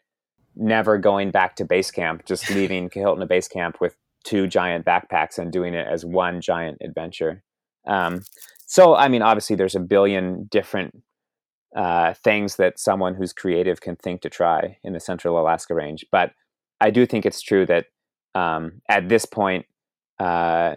never 0.55 0.99
going 0.99 1.31
back 1.31 1.57
to 1.57 1.65
base 1.65 1.91
camp, 1.91 2.25
just 2.25 2.51
leaving 2.51 2.89
Kahiltna 2.91 3.27
base 3.27 3.49
camp 3.49 3.81
with 3.81 3.97
two 4.25 4.47
giant 4.47 4.87
backpacks 4.87 5.39
and 5.39 5.53
doing 5.53 5.75
it 5.75 5.87
as 5.89 6.05
one 6.05 6.41
giant 6.41 6.79
adventure. 6.81 7.43
Um, 7.87 8.23
so, 8.67 8.95
I 8.95 9.09
mean, 9.09 9.23
obviously, 9.23 9.57
there's 9.57 9.75
a 9.75 9.81
billion 9.81 10.45
different 10.45 11.03
uh, 11.77 12.15
things 12.15 12.57
that 12.57 12.79
someone 12.79 13.15
who's 13.15 13.33
creative 13.33 13.81
can 13.81 13.97
think 13.97 14.21
to 14.23 14.31
try 14.31 14.79
in 14.83 14.93
the 14.93 15.01
Central 15.01 15.39
Alaska 15.39 15.75
Range. 15.75 16.05
But 16.11 16.33
I 16.81 16.91
do 16.91 17.07
think 17.07 17.25
it's 17.25 17.41
true 17.41 17.67
that 17.67 17.87
um, 18.35 18.83
at 18.89 19.09
this 19.09 19.25
point, 19.25 19.67
uh, 20.19 20.77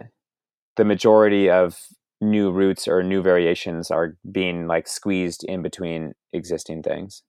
the 0.76 0.84
majority 0.84 1.50
of 1.50 1.78
new 2.20 2.50
routes 2.50 2.88
or 2.88 3.02
new 3.02 3.22
variations 3.22 3.90
are 3.90 4.16
being 4.30 4.66
like 4.66 4.88
squeezed 4.88 5.44
in 5.44 5.62
between 5.62 6.14
existing 6.32 6.82
things. 6.82 7.22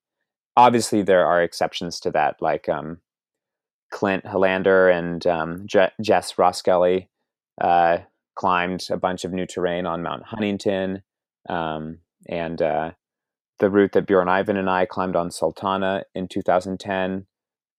Obviously, 0.55 1.01
there 1.01 1.25
are 1.25 1.41
exceptions 1.41 1.99
to 1.99 2.11
that, 2.11 2.35
like 2.41 2.67
um, 2.67 2.97
Clint 3.91 4.25
Helander 4.25 4.91
and 4.93 5.25
um, 5.27 5.63
Je- 5.65 5.91
Jess 6.01 6.33
Roskelley 6.33 7.07
uh, 7.61 7.99
climbed 8.37 8.87
a 8.89 8.97
bunch 8.97 9.25
of 9.25 9.33
new 9.33 9.45
terrain 9.45 9.85
on 9.85 10.03
Mount 10.03 10.23
Huntington, 10.23 11.01
um, 11.49 11.97
and 12.29 12.61
uh, 12.61 12.91
the 13.59 13.69
route 13.69 13.93
that 13.93 14.05
Bjørn-Eivind 14.05 14.57
and 14.57 14.69
I 14.69 14.85
climbed 14.85 15.15
on 15.15 15.31
Sultana 15.31 16.03
in 16.13 16.27
2010. 16.27 17.25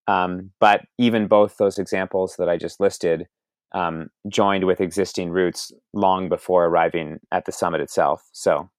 Um, 0.07 0.51
but 0.59 0.85
even 0.97 1.27
both 1.27 1.57
those 1.57 1.77
examples 1.77 2.35
that 2.37 2.49
I 2.49 2.57
just 2.57 2.79
listed 2.79 3.27
um, 3.71 4.09
joined 4.27 4.65
with 4.65 4.81
existing 4.81 5.29
routes 5.29 5.71
long 5.93 6.29
before 6.29 6.65
arriving 6.65 7.19
at 7.31 7.45
the 7.45 7.51
summit 7.51 7.79
itself. 7.79 8.27
So, 8.31 8.69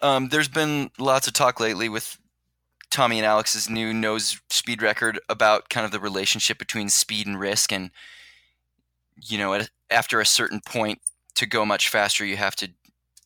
um, 0.00 0.28
there's 0.28 0.48
been 0.48 0.90
lots 0.98 1.26
of 1.26 1.32
talk 1.32 1.58
lately 1.58 1.88
with 1.88 2.18
Tommy 2.90 3.18
and 3.18 3.26
Alex's 3.26 3.68
new 3.68 3.92
nose 3.92 4.40
speed 4.48 4.80
record 4.80 5.18
about 5.28 5.68
kind 5.68 5.84
of 5.84 5.90
the 5.90 5.98
relationship 6.00 6.58
between 6.58 6.88
speed 6.88 7.26
and 7.26 7.38
risk, 7.38 7.72
and 7.72 7.90
you 9.20 9.38
know, 9.38 9.60
after 9.90 10.20
a 10.20 10.26
certain 10.26 10.60
point, 10.64 11.00
to 11.36 11.46
go 11.46 11.64
much 11.64 11.88
faster, 11.88 12.24
you 12.24 12.36
have 12.36 12.56
to 12.56 12.68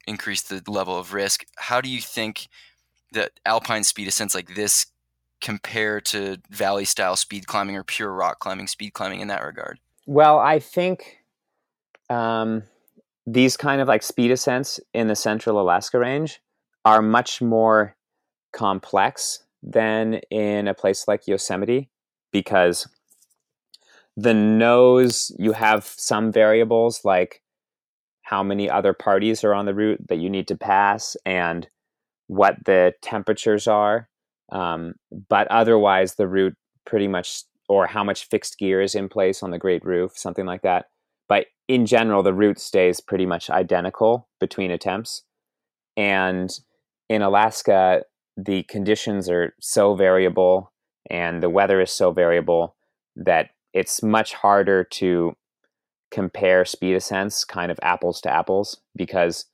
increase 0.07 0.43
the 0.43 0.63
level 0.69 0.99
of 0.99 1.15
risk. 1.15 1.45
How 1.57 1.81
do 1.81 1.89
you 1.89 2.01
think 2.01 2.49
that 3.13 3.33
alpine 3.47 3.85
speed 3.85 4.09
ascents 4.09 4.35
like 4.35 4.55
this 4.55 4.87
compare 5.41 6.01
to 6.01 6.37
valley 6.51 6.85
style 6.85 7.17
speed 7.17 7.47
climbing 7.47 7.77
or 7.77 7.83
pure 7.83 8.13
rock 8.13 8.39
climbing 8.41 8.67
speed 8.67 8.93
climbing 8.93 9.21
in 9.21 9.29
that 9.29 9.45
regard? 9.45 9.79
Well, 10.07 10.39
I 10.39 10.59
think 10.59 11.19
um, 12.09 12.65
these 13.27 13.57
kind 13.57 13.81
of 13.81 13.89
like 13.89 14.03
speed 14.03 14.31
ascents 14.31 14.81
in 14.93 15.09
the 15.09 15.17
central 15.17 15.61
Alaska 15.61 15.99
range 15.99 16.41
are 16.85 17.03
much 17.03 17.41
more 17.41 17.97
complex 18.53 19.45
than 19.63 20.15
in 20.31 20.67
a 20.67 20.75
place 20.75 21.07
like 21.07 21.27
Yosemite 21.27 21.89
because 22.33 22.89
the 24.17 24.35
nose, 24.35 25.31
you 25.39 25.53
have 25.53 25.85
some 25.85 26.33
variables 26.33 27.05
like 27.05 27.43
how 28.31 28.45
many 28.45 28.71
other 28.71 28.93
parties 28.93 29.43
are 29.43 29.53
on 29.53 29.67
the 29.67 29.75
route 29.75 30.01
that 30.09 30.19
you 30.19 30.31
need 30.31 30.47
to 30.47 30.57
pass 30.57 31.17
and 31.27 31.69
what 32.29 32.55
the 32.65 32.95
temperatures 33.03 33.67
are. 33.67 34.09
Um, 34.53 34.95
but 35.29 35.49
otherwise, 35.49 36.15
the 36.15 36.29
route 36.29 36.55
pretty 36.87 37.09
much, 37.09 37.43
or 37.69 37.89
how 37.89 38.05
much 38.05 38.29
fixed 38.29 38.57
gear 38.57 38.81
is 38.81 38.95
in 38.95 39.09
place 39.09 39.43
on 39.43 39.51
the 39.51 39.59
great 39.59 39.85
roof, 39.85 40.13
something 40.15 40.47
like 40.47 40.63
that. 40.63 40.87
But 41.29 41.47
in 41.67 41.87
general, 41.87 42.23
the 42.23 42.33
route 42.33 42.61
stays 42.61 43.01
pretty 43.01 43.27
much 43.27 43.51
identical 43.51 44.29
between 44.39 44.71
attempts. 44.71 45.25
And 45.97 46.57
in 47.09 47.23
Alaska, 47.23 48.05
the 48.37 48.63
conditions 48.63 49.29
are 49.29 49.55
so 49.61 49.97
variable 49.97 50.73
and 51.11 51.43
the 51.43 51.51
weather 51.51 51.81
is 51.81 51.91
so 51.91 52.13
variable 52.13 52.77
that 53.17 53.51
it's 53.75 54.05
much 54.05 54.35
harder 54.35 54.85
to 54.85 55.37
compare 56.11 56.65
speed 56.65 56.95
ascents 56.95 57.45
kind 57.45 57.71
of 57.71 57.79
apples 57.83 58.21
to 58.23 58.31
apples 58.31 58.81
because 58.97 59.47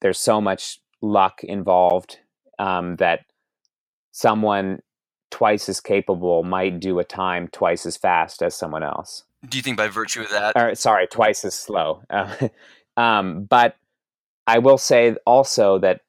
there's 0.00 0.18
so 0.18 0.40
much 0.40 0.80
luck 1.02 1.44
involved 1.44 2.18
um, 2.58 2.96
that 2.96 3.20
someone 4.12 4.80
twice 5.30 5.68
as 5.68 5.80
capable 5.80 6.44
might 6.44 6.80
do 6.80 6.98
a 6.98 7.04
time 7.04 7.48
twice 7.48 7.84
as 7.86 7.96
fast 7.96 8.42
as 8.42 8.54
someone 8.54 8.82
else. 8.82 9.24
Do 9.48 9.58
you 9.58 9.62
think 9.62 9.76
by 9.76 9.88
virtue 9.88 10.22
of 10.22 10.30
that? 10.30 10.52
Or, 10.56 10.74
sorry, 10.74 11.06
twice 11.06 11.44
as 11.44 11.54
slow. 11.54 12.02
Uh, 12.08 12.48
um, 12.96 13.44
but 13.44 13.76
I 14.46 14.58
will 14.58 14.78
say 14.78 15.16
also 15.26 15.78
that 15.80 16.02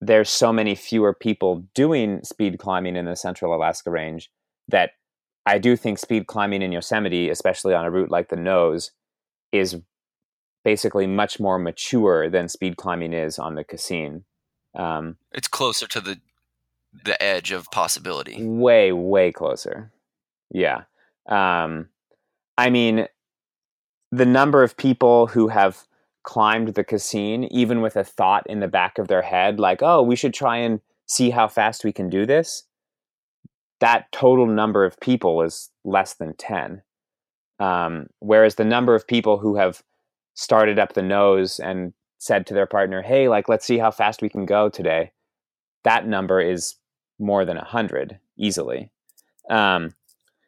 there's 0.00 0.28
so 0.28 0.52
many 0.52 0.74
fewer 0.74 1.14
people 1.14 1.64
doing 1.74 2.22
speed 2.24 2.58
climbing 2.58 2.96
in 2.96 3.04
the 3.04 3.16
Central 3.16 3.54
Alaska 3.54 3.90
Range 3.90 4.28
that 4.68 4.90
I 5.46 5.58
do 5.58 5.76
think 5.76 5.98
speed 5.98 6.26
climbing 6.26 6.62
in 6.62 6.72
Yosemite, 6.72 7.30
especially 7.30 7.74
on 7.74 7.84
a 7.84 7.90
route 7.90 8.10
like 8.10 8.28
the 8.28 8.36
Nose, 8.36 8.90
is 9.54 9.76
basically 10.64 11.06
much 11.06 11.38
more 11.38 11.58
mature 11.58 12.28
than 12.28 12.48
speed 12.48 12.76
climbing 12.76 13.12
is 13.12 13.38
on 13.38 13.54
the 13.54 13.64
Cassin. 13.64 14.24
Um, 14.74 15.16
it's 15.32 15.48
closer 15.48 15.86
to 15.86 16.00
the 16.00 16.20
the 17.04 17.20
edge 17.20 17.50
of 17.50 17.70
possibility. 17.72 18.42
Way, 18.44 18.92
way 18.92 19.32
closer. 19.32 19.90
Yeah. 20.52 20.82
Um, 21.26 21.88
I 22.56 22.70
mean, 22.70 23.08
the 24.12 24.26
number 24.26 24.62
of 24.62 24.76
people 24.76 25.26
who 25.26 25.48
have 25.48 25.86
climbed 26.22 26.68
the 26.68 26.84
Cassin, 26.84 27.52
even 27.52 27.80
with 27.80 27.96
a 27.96 28.04
thought 28.04 28.46
in 28.46 28.60
the 28.60 28.68
back 28.68 28.98
of 28.98 29.08
their 29.08 29.22
head, 29.22 29.58
like, 29.58 29.82
oh, 29.82 30.02
we 30.02 30.14
should 30.14 30.32
try 30.32 30.58
and 30.58 30.80
see 31.06 31.30
how 31.30 31.48
fast 31.48 31.84
we 31.84 31.92
can 31.92 32.08
do 32.08 32.26
this, 32.26 32.64
that 33.80 34.10
total 34.12 34.46
number 34.46 34.84
of 34.84 35.00
people 35.00 35.42
is 35.42 35.70
less 35.84 36.14
than 36.14 36.34
10. 36.34 36.82
Um, 37.60 38.08
whereas 38.18 38.56
the 38.56 38.64
number 38.64 38.94
of 38.94 39.06
people 39.06 39.38
who 39.38 39.56
have 39.56 39.82
started 40.34 40.78
up 40.78 40.94
the 40.94 41.02
nose 41.02 41.60
and 41.60 41.92
said 42.18 42.46
to 42.46 42.54
their 42.54 42.66
partner, 42.66 43.02
"Hey, 43.02 43.28
like 43.28 43.48
let's 43.48 43.64
see 43.64 43.78
how 43.78 43.90
fast 43.90 44.22
we 44.22 44.28
can 44.28 44.46
go 44.46 44.68
today," 44.68 45.12
that 45.84 46.06
number 46.06 46.40
is 46.40 46.74
more 47.18 47.44
than 47.44 47.56
a 47.56 47.64
hundred 47.64 48.18
easily. 48.36 48.90
Um, 49.48 49.94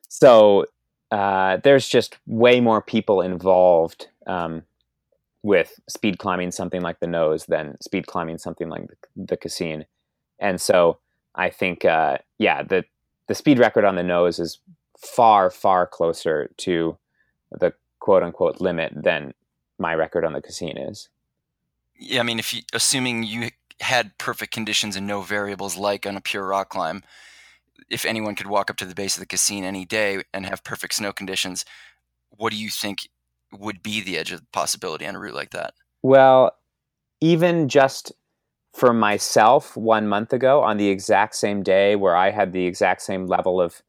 so 0.08 0.66
uh, 1.10 1.58
there's 1.58 1.88
just 1.88 2.16
way 2.26 2.60
more 2.60 2.82
people 2.82 3.20
involved 3.20 4.08
um, 4.26 4.62
with 5.42 5.78
speed 5.88 6.18
climbing 6.18 6.50
something 6.50 6.80
like 6.80 7.00
the 7.00 7.06
nose 7.06 7.46
than 7.46 7.80
speed 7.80 8.06
climbing 8.06 8.38
something 8.38 8.68
like 8.68 8.88
the, 8.88 8.96
the 9.16 9.36
Cassin. 9.36 9.84
And 10.40 10.60
so 10.60 10.98
I 11.34 11.50
think, 11.50 11.84
uh, 11.84 12.18
yeah, 12.38 12.62
the 12.62 12.84
the 13.28 13.34
speed 13.34 13.58
record 13.58 13.84
on 13.84 13.96
the 13.96 14.02
nose 14.02 14.38
is 14.38 14.58
far, 14.98 15.50
far 15.50 15.86
closer 15.86 16.50
to 16.58 16.96
the 17.50 17.72
quote 18.00 18.22
unquote 18.22 18.60
limit 18.60 18.92
than 18.94 19.34
my 19.78 19.94
record 19.94 20.24
on 20.24 20.32
the 20.32 20.42
Cassin 20.42 20.78
is. 20.78 21.08
Yeah, 21.98 22.20
I 22.20 22.22
mean, 22.22 22.38
if 22.38 22.52
you 22.52 22.62
assuming 22.72 23.22
you 23.22 23.50
had 23.80 24.16
perfect 24.18 24.52
conditions 24.52 24.96
and 24.96 25.06
no 25.06 25.20
variables 25.22 25.76
like 25.76 26.06
on 26.06 26.16
a 26.16 26.20
pure 26.20 26.46
rock 26.46 26.70
climb, 26.70 27.02
if 27.90 28.04
anyone 28.04 28.34
could 28.34 28.46
walk 28.46 28.70
up 28.70 28.76
to 28.78 28.84
the 28.84 28.94
base 28.94 29.16
of 29.16 29.20
the 29.20 29.26
Cassin 29.26 29.64
any 29.64 29.84
day 29.84 30.22
and 30.32 30.46
have 30.46 30.64
perfect 30.64 30.94
snow 30.94 31.12
conditions, 31.12 31.64
what 32.30 32.52
do 32.52 32.58
you 32.58 32.70
think 32.70 33.08
would 33.52 33.82
be 33.82 34.00
the 34.00 34.18
edge 34.18 34.32
of 34.32 34.50
possibility 34.52 35.06
on 35.06 35.14
a 35.14 35.18
route 35.18 35.34
like 35.34 35.50
that? 35.50 35.74
Well, 36.02 36.56
even 37.20 37.68
just 37.68 38.12
for 38.74 38.92
myself 38.92 39.76
one 39.76 40.06
month 40.06 40.32
ago 40.32 40.62
on 40.62 40.76
the 40.76 40.88
exact 40.88 41.34
same 41.34 41.62
day 41.62 41.96
where 41.96 42.14
I 42.14 42.30
had 42.30 42.52
the 42.52 42.66
exact 42.66 43.02
same 43.02 43.26
level 43.26 43.60
of 43.60 43.82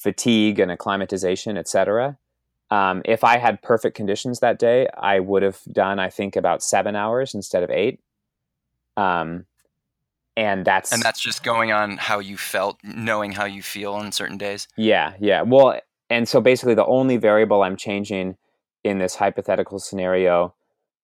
fatigue 0.00 0.58
and 0.58 0.70
acclimatization, 0.70 1.58
etc. 1.58 2.16
Um, 2.70 3.02
if 3.04 3.22
I 3.22 3.36
had 3.36 3.60
perfect 3.62 3.96
conditions 3.96 4.40
that 4.40 4.58
day, 4.58 4.88
I 4.96 5.20
would 5.20 5.42
have 5.42 5.60
done, 5.70 5.98
I 5.98 6.08
think, 6.08 6.36
about 6.36 6.62
seven 6.62 6.96
hours 6.96 7.34
instead 7.34 7.62
of 7.62 7.70
eight. 7.70 8.00
Um, 8.96 9.44
and 10.36 10.64
that's 10.64 10.92
and 10.92 11.02
that's 11.02 11.20
just 11.20 11.42
going 11.42 11.70
on 11.72 11.98
how 11.98 12.18
you 12.18 12.36
felt, 12.38 12.78
knowing 12.82 13.32
how 13.32 13.44
you 13.44 13.62
feel 13.62 13.92
on 13.92 14.10
certain 14.12 14.38
days. 14.38 14.68
Yeah, 14.76 15.14
yeah. 15.20 15.42
Well, 15.42 15.80
and 16.08 16.28
so 16.28 16.40
basically, 16.40 16.74
the 16.74 16.86
only 16.86 17.18
variable 17.18 17.62
I'm 17.62 17.76
changing 17.76 18.36
in 18.82 18.98
this 18.98 19.16
hypothetical 19.16 19.78
scenario 19.78 20.54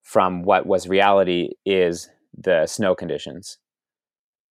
from 0.03 0.43
what 0.43 0.67
was 0.67 0.89
reality 0.89 1.51
is 1.67 2.09
the 2.37 2.67
snow 2.67 2.95
conditions. 2.95 3.59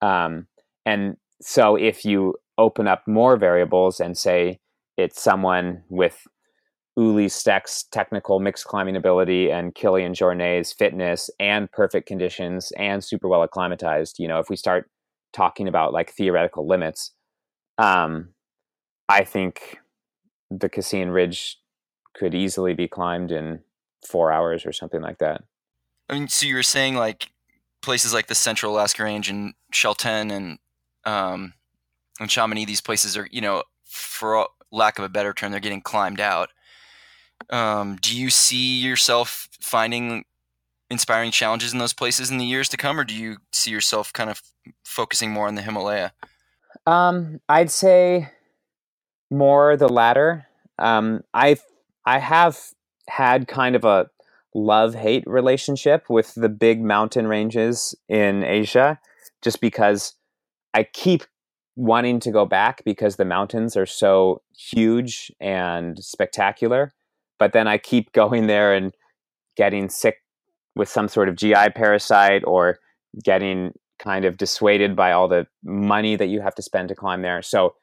Um, 0.01 0.47
and 0.85 1.17
so 1.41 1.75
if 1.75 2.05
you 2.05 2.35
open 2.57 2.87
up 2.87 3.07
more 3.07 3.37
variables 3.37 3.99
and 3.99 4.17
say 4.17 4.59
it's 4.97 5.21
someone 5.21 5.83
with 5.89 6.25
Ueli 6.97 7.29
Steck's 7.29 7.83
technical 7.91 8.39
mixed 8.39 8.65
climbing 8.65 8.95
ability 8.95 9.51
and 9.51 9.75
Kilian 9.75 10.13
Jornet's 10.13 10.71
fitness 10.71 11.29
and 11.39 11.69
perfect 11.71 12.07
conditions 12.07 12.71
and 12.77 13.03
super 13.03 13.27
well 13.27 13.43
acclimatized, 13.43 14.17
you 14.17 14.27
know, 14.27 14.39
if 14.39 14.49
we 14.49 14.55
start 14.55 14.89
talking 15.33 15.67
about 15.67 15.91
like 15.91 16.11
theoretical 16.11 16.65
limits, 16.65 17.11
um, 17.77 18.29
I 19.09 19.25
think 19.25 19.79
the 20.49 20.69
Cassin 20.69 21.11
Ridge 21.11 21.57
could 22.13 22.33
easily 22.33 22.73
be 22.73 22.87
climbed 22.87 23.31
in 23.31 23.59
four 24.07 24.31
hours 24.31 24.65
or 24.65 24.71
something 24.71 25.01
like 25.01 25.17
that. 25.17 25.43
I 26.09 26.13
mean, 26.13 26.27
so 26.29 26.45
you 26.45 26.55
were 26.55 26.63
saying 26.63 26.95
like 26.95 27.31
places 27.81 28.13
like 28.13 28.27
the 28.27 28.35
Central 28.35 28.73
Alaska 28.73 29.03
Range 29.03 29.29
and 29.29 29.53
Chaltén 29.73 30.31
and 30.31 30.59
um, 31.03 31.53
and 32.19 32.29
Chamonix, 32.29 32.65
these 32.65 32.81
places 32.81 33.17
are, 33.17 33.27
you 33.31 33.41
know, 33.41 33.63
for 33.83 34.47
lack 34.71 34.99
of 34.99 35.05
a 35.05 35.09
better 35.09 35.33
term, 35.33 35.51
they're 35.51 35.59
getting 35.59 35.81
climbed 35.81 36.19
out. 36.19 36.49
Um, 37.49 37.97
do 38.01 38.17
you 38.17 38.29
see 38.29 38.79
yourself 38.79 39.49
finding 39.59 40.25
inspiring 40.89 41.31
challenges 41.31 41.73
in 41.73 41.79
those 41.79 41.93
places 41.93 42.31
in 42.31 42.37
the 42.37 42.45
years 42.45 42.69
to 42.69 42.77
come, 42.77 42.99
or 42.99 43.03
do 43.03 43.13
you 43.13 43.37
see 43.51 43.71
yourself 43.71 44.13
kind 44.13 44.29
of 44.29 44.41
focusing 44.83 45.31
more 45.31 45.47
on 45.47 45.55
the 45.55 45.61
Himalaya? 45.61 46.13
Um, 46.85 47.39
I'd 47.49 47.71
say 47.71 48.29
more 49.31 49.75
the 49.75 49.89
latter. 49.89 50.47
Um, 50.77 51.23
I 51.33 51.57
I 52.05 52.19
have 52.19 52.57
had 53.07 53.47
kind 53.47 53.75
of 53.75 53.83
a 53.83 54.09
love 54.53 54.95
hate 54.95 55.23
relationship 55.27 56.09
with 56.09 56.33
the 56.35 56.49
big 56.49 56.81
mountain 56.81 57.27
ranges 57.27 57.95
in 58.07 58.43
Asia, 58.43 58.99
just 59.41 59.59
because 59.59 60.13
I 60.73 60.83
keep 60.83 61.23
wanting 61.75 62.19
to 62.21 62.31
go 62.31 62.45
back 62.45 62.83
because 62.85 63.15
the 63.15 63.25
mountains 63.25 63.75
are 63.75 63.85
so 63.85 64.41
huge 64.57 65.31
and 65.39 65.97
spectacular. 65.99 66.93
But 67.37 67.53
then 67.53 67.67
I 67.67 67.77
keep 67.77 68.13
going 68.13 68.47
there 68.47 68.73
and 68.73 68.93
getting 69.57 69.89
sick 69.89 70.21
with 70.75 70.89
some 70.89 71.07
sort 71.07 71.29
of 71.29 71.35
GI 71.35 71.69
parasite 71.75 72.43
or 72.45 72.79
getting 73.23 73.73
kind 73.99 74.25
of 74.25 74.37
dissuaded 74.37 74.95
by 74.95 75.11
all 75.11 75.27
the 75.27 75.47
money 75.63 76.15
that 76.15 76.27
you 76.27 76.41
have 76.41 76.55
to 76.55 76.61
spend 76.61 76.89
to 76.89 76.95
climb 76.95 77.21
there. 77.21 77.41
So 77.41 77.75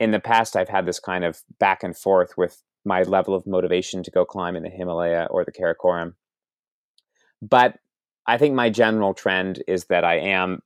in 0.00 0.10
the 0.12 0.20
past, 0.20 0.56
I've 0.56 0.68
had 0.68 0.86
this 0.86 1.00
kind 1.00 1.24
of 1.24 1.40
back 1.58 1.82
and 1.82 1.96
forth 1.96 2.36
with 2.36 2.62
my 2.84 3.02
level 3.02 3.34
of 3.34 3.46
motivation 3.46 4.02
to 4.02 4.10
go 4.10 4.24
climb 4.24 4.56
in 4.56 4.62
the 4.62 4.70
Himalaya 4.70 5.26
or 5.30 5.44
the 5.44 5.52
Karakoram. 5.52 6.14
But 7.42 7.78
I 8.26 8.38
think 8.38 8.54
my 8.54 8.70
general 8.70 9.14
trend 9.14 9.62
is 9.66 9.86
that 9.86 10.04
I 10.04 10.18
am 10.18 10.60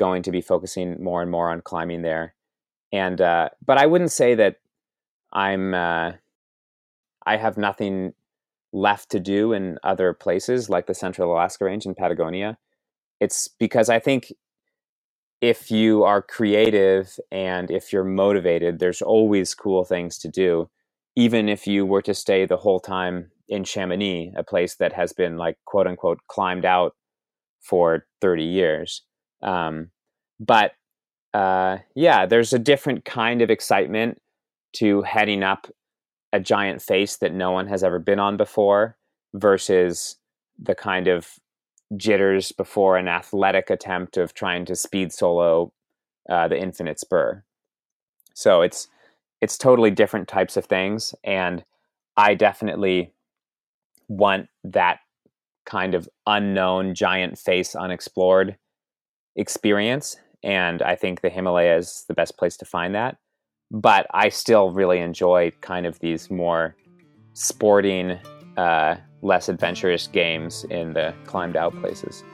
going 0.00 0.22
to 0.22 0.32
be 0.32 0.40
focusing 0.40 1.00
more 1.04 1.20
and 1.20 1.30
more 1.30 1.50
on 1.50 1.60
climbing 1.60 2.00
there. 2.00 2.34
And 2.90 3.20
uh, 3.20 3.50
but 3.64 3.76
I 3.76 3.86
wouldn't 3.86 4.10
say 4.10 4.34
that 4.34 4.56
I'm 5.32 5.74
uh, 5.74 6.12
I 7.26 7.36
have 7.36 7.56
nothing 7.56 8.14
left 8.72 9.10
to 9.10 9.20
do 9.20 9.52
in 9.52 9.78
other 9.84 10.12
places 10.14 10.70
like 10.70 10.86
the 10.86 10.94
Central 10.94 11.32
Alaska 11.32 11.66
Range 11.66 11.84
in 11.84 11.94
Patagonia. 11.94 12.56
It's 13.20 13.46
because 13.46 13.90
I 13.90 13.98
think 13.98 14.32
if 15.40 15.70
you 15.70 16.02
are 16.02 16.22
creative 16.22 17.18
and 17.30 17.70
if 17.70 17.92
you're 17.92 18.04
motivated, 18.04 18.78
there's 18.78 19.02
always 19.02 19.54
cool 19.54 19.84
things 19.84 20.18
to 20.18 20.28
do, 20.28 20.70
even 21.14 21.48
if 21.48 21.66
you 21.66 21.84
were 21.84 22.02
to 22.02 22.14
stay 22.14 22.46
the 22.46 22.56
whole 22.56 22.80
time 22.80 23.30
in 23.48 23.64
Chamonix, 23.64 24.32
a 24.36 24.44
place 24.44 24.76
that 24.76 24.92
has 24.92 25.12
been 25.12 25.36
like 25.36 25.58
quote 25.66 25.86
unquote 25.86 26.20
climbed 26.26 26.64
out 26.64 26.94
for 27.60 28.06
30 28.20 28.44
years. 28.44 29.02
Um, 29.42 29.90
but 30.38 30.72
uh, 31.34 31.78
yeah, 31.94 32.26
there's 32.26 32.52
a 32.52 32.58
different 32.58 33.04
kind 33.04 33.42
of 33.42 33.50
excitement 33.50 34.20
to 34.74 35.02
heading 35.02 35.42
up 35.42 35.66
a 36.32 36.40
giant 36.40 36.80
face 36.82 37.16
that 37.16 37.32
no 37.32 37.50
one 37.50 37.66
has 37.66 37.82
ever 37.82 37.98
been 37.98 38.18
on 38.18 38.36
before 38.36 38.96
versus 39.34 40.16
the 40.58 40.74
kind 40.74 41.08
of 41.08 41.38
jitters 41.96 42.52
before 42.52 42.96
an 42.96 43.08
athletic 43.08 43.70
attempt 43.70 44.16
of 44.16 44.34
trying 44.34 44.64
to 44.64 44.76
speed 44.76 45.12
solo 45.12 45.72
uh, 46.28 46.46
the 46.48 46.60
infinite 46.60 47.00
spur. 47.00 47.42
So 48.34 48.62
it's 48.62 48.88
it's 49.40 49.56
totally 49.56 49.90
different 49.90 50.28
types 50.28 50.56
of 50.56 50.66
things, 50.66 51.14
and 51.24 51.64
I 52.16 52.34
definitely 52.34 53.12
want 54.08 54.48
that 54.64 55.00
kind 55.64 55.94
of 55.94 56.08
unknown 56.26 56.94
giant 56.94 57.38
face 57.38 57.74
unexplored 57.74 58.56
experience 59.36 60.16
and 60.42 60.82
i 60.82 60.94
think 60.94 61.20
the 61.20 61.30
himalaya 61.30 61.76
is 61.76 62.04
the 62.08 62.14
best 62.14 62.36
place 62.38 62.56
to 62.56 62.64
find 62.64 62.94
that 62.94 63.16
but 63.70 64.06
I 64.10 64.28
still 64.30 64.72
really 64.72 64.98
enjoy 64.98 65.52
kind 65.60 65.86
of 65.86 65.98
these 66.00 66.30
more 66.30 66.76
sporting, 67.34 68.18
uh, 68.56 68.96
less 69.22 69.48
adventurous 69.48 70.06
games 70.08 70.64
in 70.70 70.92
the 70.92 71.14
climbed 71.24 71.56
out 71.56 71.78
places. 71.80 72.24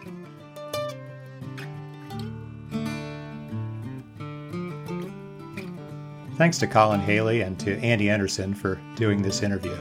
Thanks 6.37 6.59
to 6.59 6.67
Colin 6.67 7.01
Haley 7.01 7.43
and 7.43 7.59
to 7.61 7.79
Andy 7.79 8.11
Anderson 8.11 8.55
for 8.55 8.81
doing 8.95 9.23
this 9.23 9.43
interview. 9.43 9.77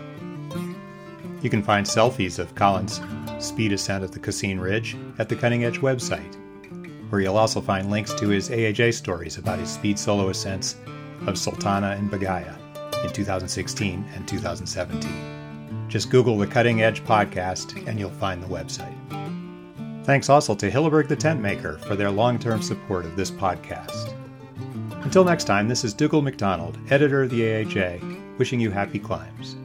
You 1.41 1.49
can 1.49 1.61
find 1.61 1.85
selfies 1.85 2.39
of 2.39 2.55
Colin's 2.55 3.01
speed 3.39 3.73
ascent 3.73 4.03
at 4.03 4.13
the 4.13 4.19
Cassin 4.19 4.59
Ridge 4.59 4.95
at 5.19 5.29
the 5.29 5.35
Cutting 5.35 5.65
Edge 5.65 5.79
website, 5.79 6.37
where 7.09 7.21
you'll 7.21 7.37
also 7.37 7.61
find 7.61 7.89
links 7.89 8.13
to 8.15 8.29
his 8.29 8.49
AAJ 8.49 8.93
stories 8.93 9.37
about 9.37 9.59
his 9.59 9.69
speed 9.69 9.97
solo 9.97 10.29
ascents 10.29 10.75
of 11.27 11.37
Sultana 11.37 11.91
and 11.91 12.09
Begguya 12.09 12.57
in 13.03 13.13
2016 13.13 14.05
and 14.13 14.27
2017. 14.27 15.87
Just 15.87 16.09
Google 16.09 16.37
the 16.37 16.47
Cutting 16.47 16.81
Edge 16.81 17.03
podcast 17.03 17.87
and 17.87 17.99
you'll 17.99 18.09
find 18.09 18.41
the 18.41 18.47
website. 18.47 18.95
Thanks 20.05 20.29
also 20.29 20.53
to 20.55 20.69
Hilleberg 20.69 21.07
the 21.07 21.15
Tent 21.15 21.41
Maker 21.41 21.79
for 21.79 21.95
their 21.95 22.11
long 22.11 22.37
term 22.37 22.61
support 22.61 23.05
of 23.05 23.15
this 23.15 23.31
podcast. 23.31 24.13
Until 25.03 25.23
next 25.23 25.45
time, 25.45 25.67
this 25.67 25.83
is 25.83 25.93
Dougald 25.93 26.23
MacDonald, 26.23 26.77
editor 26.89 27.23
of 27.23 27.29
the 27.29 27.41
AAJ, 27.41 28.37
wishing 28.37 28.59
you 28.59 28.71
happy 28.71 28.99
climbs. 28.99 29.55